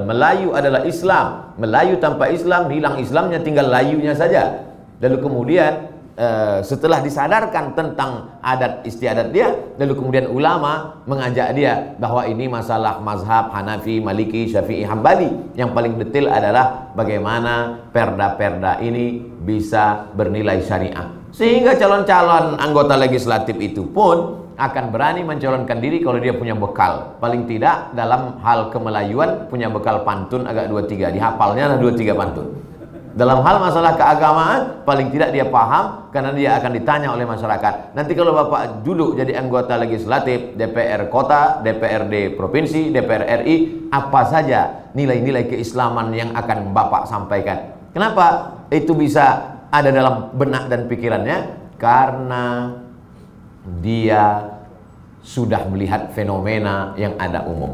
Melayu 0.05 0.53
adalah 0.53 0.85
Islam. 0.85 1.57
Melayu 1.57 1.97
tanpa 1.97 2.29
Islam, 2.29 2.69
hilang 2.69 3.01
Islamnya 3.01 3.41
tinggal 3.41 3.65
layunya 3.65 4.13
saja. 4.13 4.61
Lalu 5.01 5.17
kemudian 5.25 5.88
eh, 6.19 6.59
setelah 6.61 6.99
disadarkan 6.99 7.71
tentang 7.73 8.35
adat 8.43 8.83
istiadat 8.83 9.31
dia, 9.31 9.55
lalu 9.79 9.95
kemudian 9.95 10.27
ulama 10.27 10.99
mengajak 11.07 11.55
dia 11.55 11.95
bahwa 11.95 12.27
ini 12.27 12.51
masalah 12.51 12.99
mazhab 12.99 13.49
Hanafi, 13.55 14.03
Maliki, 14.03 14.51
Syafi'i, 14.51 14.83
Hambali. 14.83 15.55
Yang 15.55 15.71
paling 15.71 15.93
detail 15.95 16.27
adalah 16.27 16.91
bagaimana 16.93 17.87
perda-perda 17.95 18.83
ini 18.83 19.23
bisa 19.23 20.11
bernilai 20.11 20.59
syariah. 20.59 21.07
Sehingga 21.31 21.77
calon-calon 21.77 22.59
anggota 22.59 22.97
legislatif 22.97 23.55
itu 23.61 23.85
pun 23.85 24.49
akan 24.59 24.91
berani 24.91 25.23
mencalonkan 25.23 25.79
diri 25.79 26.03
kalau 26.03 26.19
dia 26.19 26.35
punya 26.35 26.51
bekal. 26.51 27.15
Paling 27.23 27.47
tidak 27.47 27.95
dalam 27.95 28.43
hal 28.43 28.67
kemelayuan 28.67 29.47
punya 29.47 29.71
bekal 29.71 30.03
pantun 30.03 30.43
agak 30.43 30.67
dua 30.67 30.83
tiga. 30.83 31.07
Dihafalnya 31.15 31.73
lah 31.73 31.77
dua 31.79 31.95
tiga 31.95 32.11
pantun. 32.11 32.68
Dalam 33.09 33.41
hal 33.41 33.57
masalah 33.57 33.97
keagamaan, 33.97 34.85
paling 34.85 35.09
tidak 35.09 35.33
dia 35.33 35.49
paham 35.49 36.13
karena 36.13 36.29
dia 36.29 36.49
akan 36.61 36.71
ditanya 36.77 37.09
oleh 37.09 37.25
masyarakat. 37.25 37.97
Nanti 37.97 38.13
kalau 38.13 38.37
Bapak 38.37 38.85
duduk 38.85 39.17
jadi 39.17 39.33
anggota 39.41 39.81
legislatif, 39.81 40.53
DPR 40.53 41.09
kota, 41.09 41.57
DPRD 41.65 42.37
provinsi, 42.37 42.93
DPR 42.93 43.41
RI, 43.41 43.89
apa 43.89 44.21
saja 44.29 44.93
nilai-nilai 44.93 45.49
keislaman 45.49 46.13
yang 46.13 46.37
akan 46.37 46.69
Bapak 46.69 47.09
sampaikan. 47.09 47.73
Kenapa 47.97 48.57
itu 48.69 48.93
bisa 48.93 49.57
ada 49.73 49.89
dalam 49.89 50.29
benak 50.37 50.69
dan 50.69 50.85
pikirannya? 50.85 51.37
Karena 51.81 52.77
dia 53.81 54.53
sudah 55.25 55.65
melihat 55.65 56.13
fenomena 56.13 56.93
yang 56.93 57.17
ada 57.17 57.41
umum. 57.49 57.73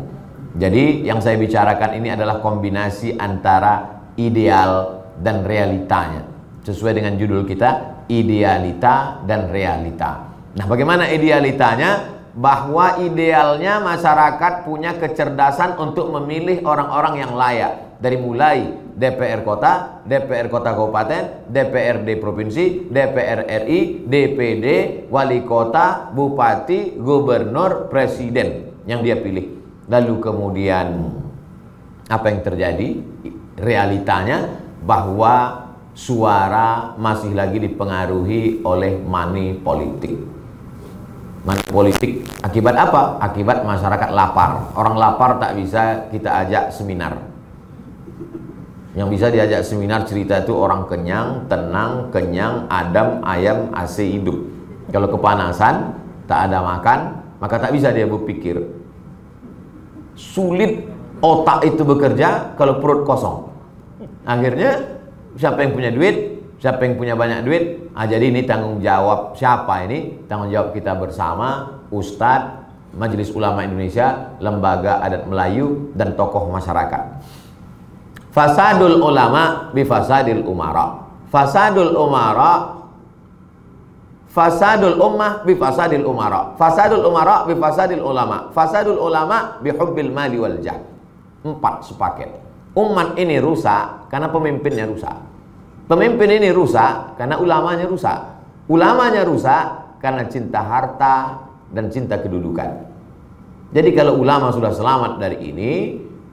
Jadi 0.55 1.03
yang 1.03 1.19
saya 1.19 1.35
bicarakan 1.35 1.99
ini 1.99 2.15
adalah 2.15 2.39
kombinasi 2.39 3.19
antara 3.19 4.07
ideal 4.15 5.03
dan 5.19 5.45
realitanya. 5.47 6.25
Sesuai 6.65 6.97
dengan 6.97 7.13
judul 7.15 7.45
kita, 7.45 8.03
idealita 8.09 9.21
dan 9.25 9.49
realita. 9.49 10.33
Nah, 10.55 10.65
bagaimana 10.65 11.09
idealitanya? 11.11 12.15
Bahwa 12.35 12.99
idealnya 12.99 13.79
masyarakat 13.79 14.67
punya 14.67 14.99
kecerdasan 14.99 15.79
untuk 15.79 16.11
memilih 16.11 16.67
orang-orang 16.67 17.23
yang 17.23 17.31
layak. 17.31 17.95
Dari 17.95 18.19
mulai 18.19 18.75
DPR 18.91 19.39
kota, 19.47 20.03
DPR 20.03 20.51
kota 20.51 20.75
kabupaten, 20.75 21.47
DPRD 21.47 22.19
provinsi, 22.19 22.91
DPR 22.91 23.47
RI, 23.47 24.03
DPD, 24.03 24.65
wali 25.07 25.47
kota, 25.47 26.11
bupati, 26.11 26.99
gubernur, 26.99 27.87
presiden 27.87 28.75
yang 28.83 28.99
dia 28.99 29.15
pilih. 29.15 29.55
Lalu 29.87 30.15
kemudian 30.19 30.87
apa 32.11 32.25
yang 32.35 32.43
terjadi? 32.43 32.89
Realitanya 33.55 34.64
bahwa 34.85 35.65
suara 35.97 36.93
masih 36.95 37.33
lagi 37.33 37.57
dipengaruhi 37.57 38.61
oleh 38.61 39.01
money 39.01 39.57
politik. 39.57 40.13
Money 41.45 41.65
politik 41.69 42.21
akibat 42.45 42.77
apa? 42.77 43.17
Akibat 43.21 43.65
masyarakat 43.65 44.09
lapar. 44.13 44.69
Orang 44.77 44.95
lapar 44.97 45.41
tak 45.41 45.57
bisa 45.57 46.09
kita 46.13 46.29
ajak 46.45 46.69
seminar. 46.69 47.17
Yang 48.95 49.09
bisa 49.19 49.27
diajak 49.27 49.61
seminar 49.67 50.07
cerita 50.07 50.39
itu 50.39 50.55
orang 50.55 50.87
kenyang, 50.87 51.51
tenang, 51.51 52.07
kenyang, 52.15 52.63
adam, 52.71 53.19
ayam, 53.27 53.67
AC 53.75 53.99
hidup. 54.07 54.39
Kalau 54.87 55.11
kepanasan, 55.11 55.91
tak 56.29 56.47
ada 56.47 56.63
makan, 56.63 56.99
maka 57.43 57.59
tak 57.59 57.75
bisa 57.75 57.91
dia 57.91 58.07
berpikir 58.07 58.85
sulit 60.15 60.87
otak 61.19 61.67
itu 61.67 61.83
bekerja 61.83 62.55
kalau 62.55 62.79
perut 62.79 63.03
kosong. 63.03 63.54
Akhirnya 64.25 64.81
siapa 65.37 65.61
yang 65.61 65.77
punya 65.77 65.91
duit, 65.93 66.41
siapa 66.57 66.81
yang 66.81 66.97
punya 66.97 67.13
banyak 67.13 67.45
duit, 67.45 67.63
ah, 67.93 68.09
jadi 68.09 68.33
ini 68.33 68.41
tanggung 68.49 68.81
jawab 68.81 69.37
siapa 69.37 69.85
ini? 69.85 70.25
Tanggung 70.25 70.49
jawab 70.49 70.73
kita 70.73 70.97
bersama, 70.97 71.77
Ustadz, 71.93 72.65
Majelis 72.97 73.29
Ulama 73.31 73.61
Indonesia, 73.61 74.33
Lembaga 74.41 74.99
Adat 75.05 75.29
Melayu, 75.29 75.93
dan 75.93 76.17
tokoh 76.17 76.49
masyarakat. 76.49 77.21
Fasadul 78.33 78.99
ulama 78.99 79.71
bifasadil 79.71 80.43
umara. 80.43 81.07
Fasadul 81.31 81.95
umara 81.95 82.75
Fasadul 84.35 84.99
ummah 84.99 85.47
bi 85.47 85.55
fasadil 85.55 86.03
umara. 86.03 86.59
Fasadul 86.59 87.07
umara 87.07 87.47
bi 87.47 87.55
fasadil 87.55 88.03
ulama. 88.03 88.51
Fasadul 88.51 88.99
ulama 88.99 89.63
bi 89.63 89.71
hubbil 89.71 90.11
mali 90.11 90.35
wal 90.35 90.59
jah. 90.59 90.75
Empat 91.47 91.87
sepaket. 91.87 92.44
Umat 92.75 93.15
ini 93.15 93.39
rusak 93.39 94.11
karena 94.11 94.27
pemimpinnya 94.27 94.83
rusak. 94.83 95.15
Pemimpin 95.87 96.27
ini 96.27 96.51
rusak 96.51 97.15
karena 97.15 97.39
ulamanya 97.39 97.87
rusak. 97.87 98.19
Ulamanya 98.67 99.23
rusak 99.23 99.63
karena 100.03 100.27
cinta 100.27 100.59
harta 100.59 101.39
dan 101.71 101.87
cinta 101.87 102.19
kedudukan. 102.19 102.67
Jadi 103.71 103.89
kalau 103.95 104.19
ulama 104.19 104.51
sudah 104.51 104.75
selamat 104.75 105.23
dari 105.23 105.39
ini, 105.39 105.73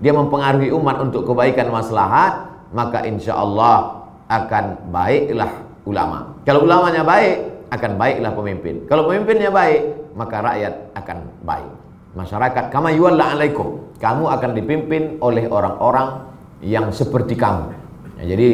dia 0.02 0.11
mempengaruhi 0.11 0.74
umat 0.74 0.98
untuk 0.98 1.31
kebaikan 1.31 1.70
maslahat, 1.70 2.50
maka 2.74 3.07
insya 3.07 3.38
Allah 3.38 4.02
akan 4.26 4.90
baiklah 4.90 5.52
ulama. 5.87 6.35
Kalau 6.42 6.66
ulamanya 6.66 7.07
baik, 7.07 7.70
akan 7.70 7.90
baiklah 7.96 8.33
pemimpin. 8.35 8.74
Kalau 8.90 9.07
pemimpinnya 9.07 9.48
baik, 9.48 10.12
maka 10.18 10.42
rakyat 10.42 10.74
akan 10.98 11.18
baik. 11.46 11.72
Masyarakat 12.18 12.64
kama 12.68 12.92
yuwalla 12.92 13.38
alaikum. 13.38 13.81
Kamu 13.96 14.26
akan 14.26 14.50
dipimpin 14.59 15.22
oleh 15.22 15.46
orang-orang 15.46 16.32
yang 16.62 16.94
seperti 16.94 17.35
kamu. 17.35 17.75
Ya, 18.22 18.35
jadi 18.35 18.51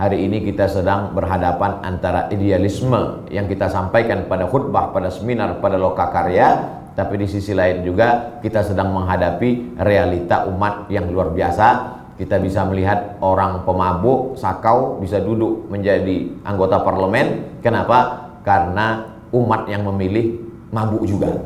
hari 0.00 0.26
ini 0.26 0.48
kita 0.48 0.66
sedang 0.66 1.12
berhadapan 1.12 1.84
antara 1.84 2.26
idealisme 2.32 3.28
yang 3.28 3.46
kita 3.46 3.68
sampaikan 3.68 4.26
pada 4.26 4.48
khutbah, 4.48 4.90
pada 4.90 5.12
seminar, 5.12 5.60
pada 5.60 5.76
lokakarya, 5.76 6.48
tapi 6.96 7.20
di 7.20 7.26
sisi 7.28 7.52
lain 7.52 7.84
juga 7.84 8.40
kita 8.40 8.64
sedang 8.64 8.90
menghadapi 8.96 9.78
realita 9.78 10.48
umat 10.48 10.88
yang 10.88 11.06
luar 11.12 11.30
biasa. 11.30 12.00
Kita 12.16 12.36
bisa 12.36 12.68
melihat 12.68 13.16
orang 13.24 13.64
pemabuk, 13.64 14.36
sakau 14.36 15.00
bisa 15.00 15.20
duduk 15.20 15.72
menjadi 15.72 16.28
anggota 16.44 16.84
parlemen. 16.84 17.60
Kenapa? 17.64 18.30
karena 18.44 19.16
umat 19.30 19.68
yang 19.68 19.84
memilih 19.86 20.40
mabuk 20.72 21.04
juga. 21.04 21.38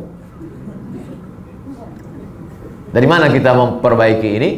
Dari 2.95 3.07
mana 3.11 3.27
kita 3.27 3.51
memperbaiki 3.59 4.31
ini? 4.39 4.51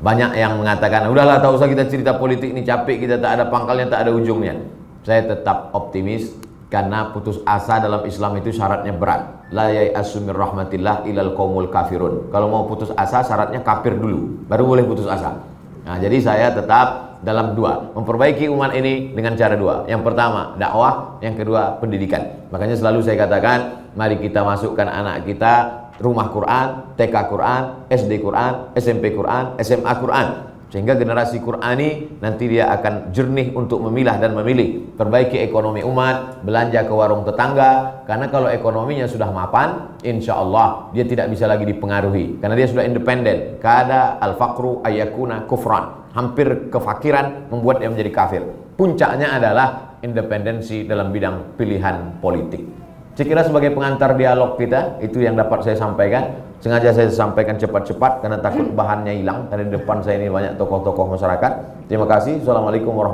Banyak 0.00 0.32
yang 0.32 0.56
mengatakan, 0.56 1.12
udahlah 1.12 1.44
tak 1.44 1.52
usah 1.52 1.68
kita 1.68 1.84
cerita 1.84 2.16
politik 2.16 2.56
ini 2.56 2.64
capek, 2.64 3.04
kita 3.04 3.20
tak 3.20 3.36
ada 3.36 3.44
pangkalnya, 3.52 3.92
tak 3.92 4.08
ada 4.08 4.10
ujungnya. 4.16 4.56
Saya 5.04 5.28
tetap 5.28 5.76
optimis 5.76 6.32
karena 6.72 7.12
putus 7.12 7.44
asa 7.44 7.76
dalam 7.84 8.08
Islam 8.08 8.40
itu 8.40 8.48
syaratnya 8.48 8.96
berat. 8.96 9.52
La 9.52 9.68
asumir 10.00 10.32
rahmatillah 10.32 11.04
ilal 11.04 11.36
qaumul 11.36 11.68
kafirun. 11.68 12.32
Kalau 12.32 12.48
mau 12.48 12.64
putus 12.64 12.88
asa 12.96 13.20
syaratnya 13.20 13.60
kafir 13.60 13.92
dulu, 13.92 14.48
baru 14.48 14.64
boleh 14.64 14.84
putus 14.88 15.04
asa. 15.04 15.36
Nah, 15.84 15.96
jadi 16.00 16.16
saya 16.20 16.48
tetap 16.56 17.10
dalam 17.20 17.52
dua 17.52 17.92
memperbaiki 17.92 18.48
umat 18.48 18.72
ini 18.72 19.12
dengan 19.12 19.36
cara 19.36 19.52
dua 19.52 19.84
yang 19.84 20.00
pertama 20.00 20.56
dakwah 20.56 21.20
yang 21.20 21.36
kedua 21.36 21.76
pendidikan 21.76 22.48
makanya 22.48 22.80
selalu 22.80 23.04
saya 23.04 23.20
katakan 23.20 23.92
mari 23.92 24.16
kita 24.16 24.40
masukkan 24.40 24.88
anak 24.88 25.28
kita 25.28 25.84
rumah 26.00 26.32
Quran 26.32 26.96
TK 26.96 27.16
Quran 27.28 27.62
SD 27.92 28.12
Quran 28.24 28.72
SMP 28.74 29.12
Quran 29.12 29.60
SMA 29.60 29.92
Quran. 30.00 30.50
Sehingga 30.70 30.94
generasi 30.94 31.42
Qurani 31.42 32.22
nanti 32.22 32.46
dia 32.46 32.70
akan 32.70 33.10
jernih 33.10 33.50
untuk 33.58 33.82
memilah 33.82 34.22
dan 34.22 34.38
memilih. 34.38 34.94
Perbaiki 34.94 35.42
ekonomi 35.42 35.82
umat 35.82 36.46
belanja 36.46 36.86
ke 36.86 36.94
warung 36.94 37.26
tetangga. 37.26 38.06
Karena 38.06 38.30
kalau 38.30 38.46
ekonominya 38.46 39.10
sudah 39.10 39.34
mapan 39.34 39.98
insya 40.06 40.38
Allah 40.38 40.86
dia 40.94 41.02
tidak 41.02 41.26
bisa 41.34 41.50
lagi 41.50 41.66
dipengaruhi. 41.66 42.38
Karena 42.38 42.54
dia 42.54 42.70
sudah 42.70 42.86
independen. 42.86 43.58
Kada 43.58 44.22
al-faqru 44.22 44.78
ayakuna 44.86 45.42
kufran. 45.50 46.06
Hampir 46.14 46.70
kefakiran 46.70 47.50
membuat 47.50 47.82
dia 47.82 47.90
menjadi 47.90 48.10
kafir. 48.14 48.42
Puncaknya 48.78 49.42
adalah 49.42 49.98
independensi 50.06 50.86
dalam 50.86 51.10
bidang 51.10 51.58
pilihan 51.58 52.22
politik. 52.22 52.79
Saya 53.20 53.36
kira 53.36 53.44
sebagai 53.44 53.76
pengantar 53.76 54.16
dialog 54.16 54.56
kita, 54.56 54.96
itu 55.04 55.20
yang 55.20 55.36
dapat 55.36 55.60
saya 55.60 55.76
sampaikan. 55.76 56.40
Sengaja 56.64 56.88
saya 56.88 57.12
sampaikan 57.12 57.60
cepat-cepat 57.60 58.24
karena 58.24 58.40
takut 58.40 58.72
bahannya 58.72 59.12
hilang. 59.12 59.44
Karena 59.52 59.68
di 59.68 59.76
depan 59.76 60.00
saya 60.00 60.24
ini 60.24 60.32
banyak 60.32 60.56
tokoh-tokoh 60.56 61.20
masyarakat. 61.20 61.52
Terima 61.84 62.08
kasih. 62.08 62.40
Assalamualaikum 62.40 62.96
warahmatullahi 62.96 63.08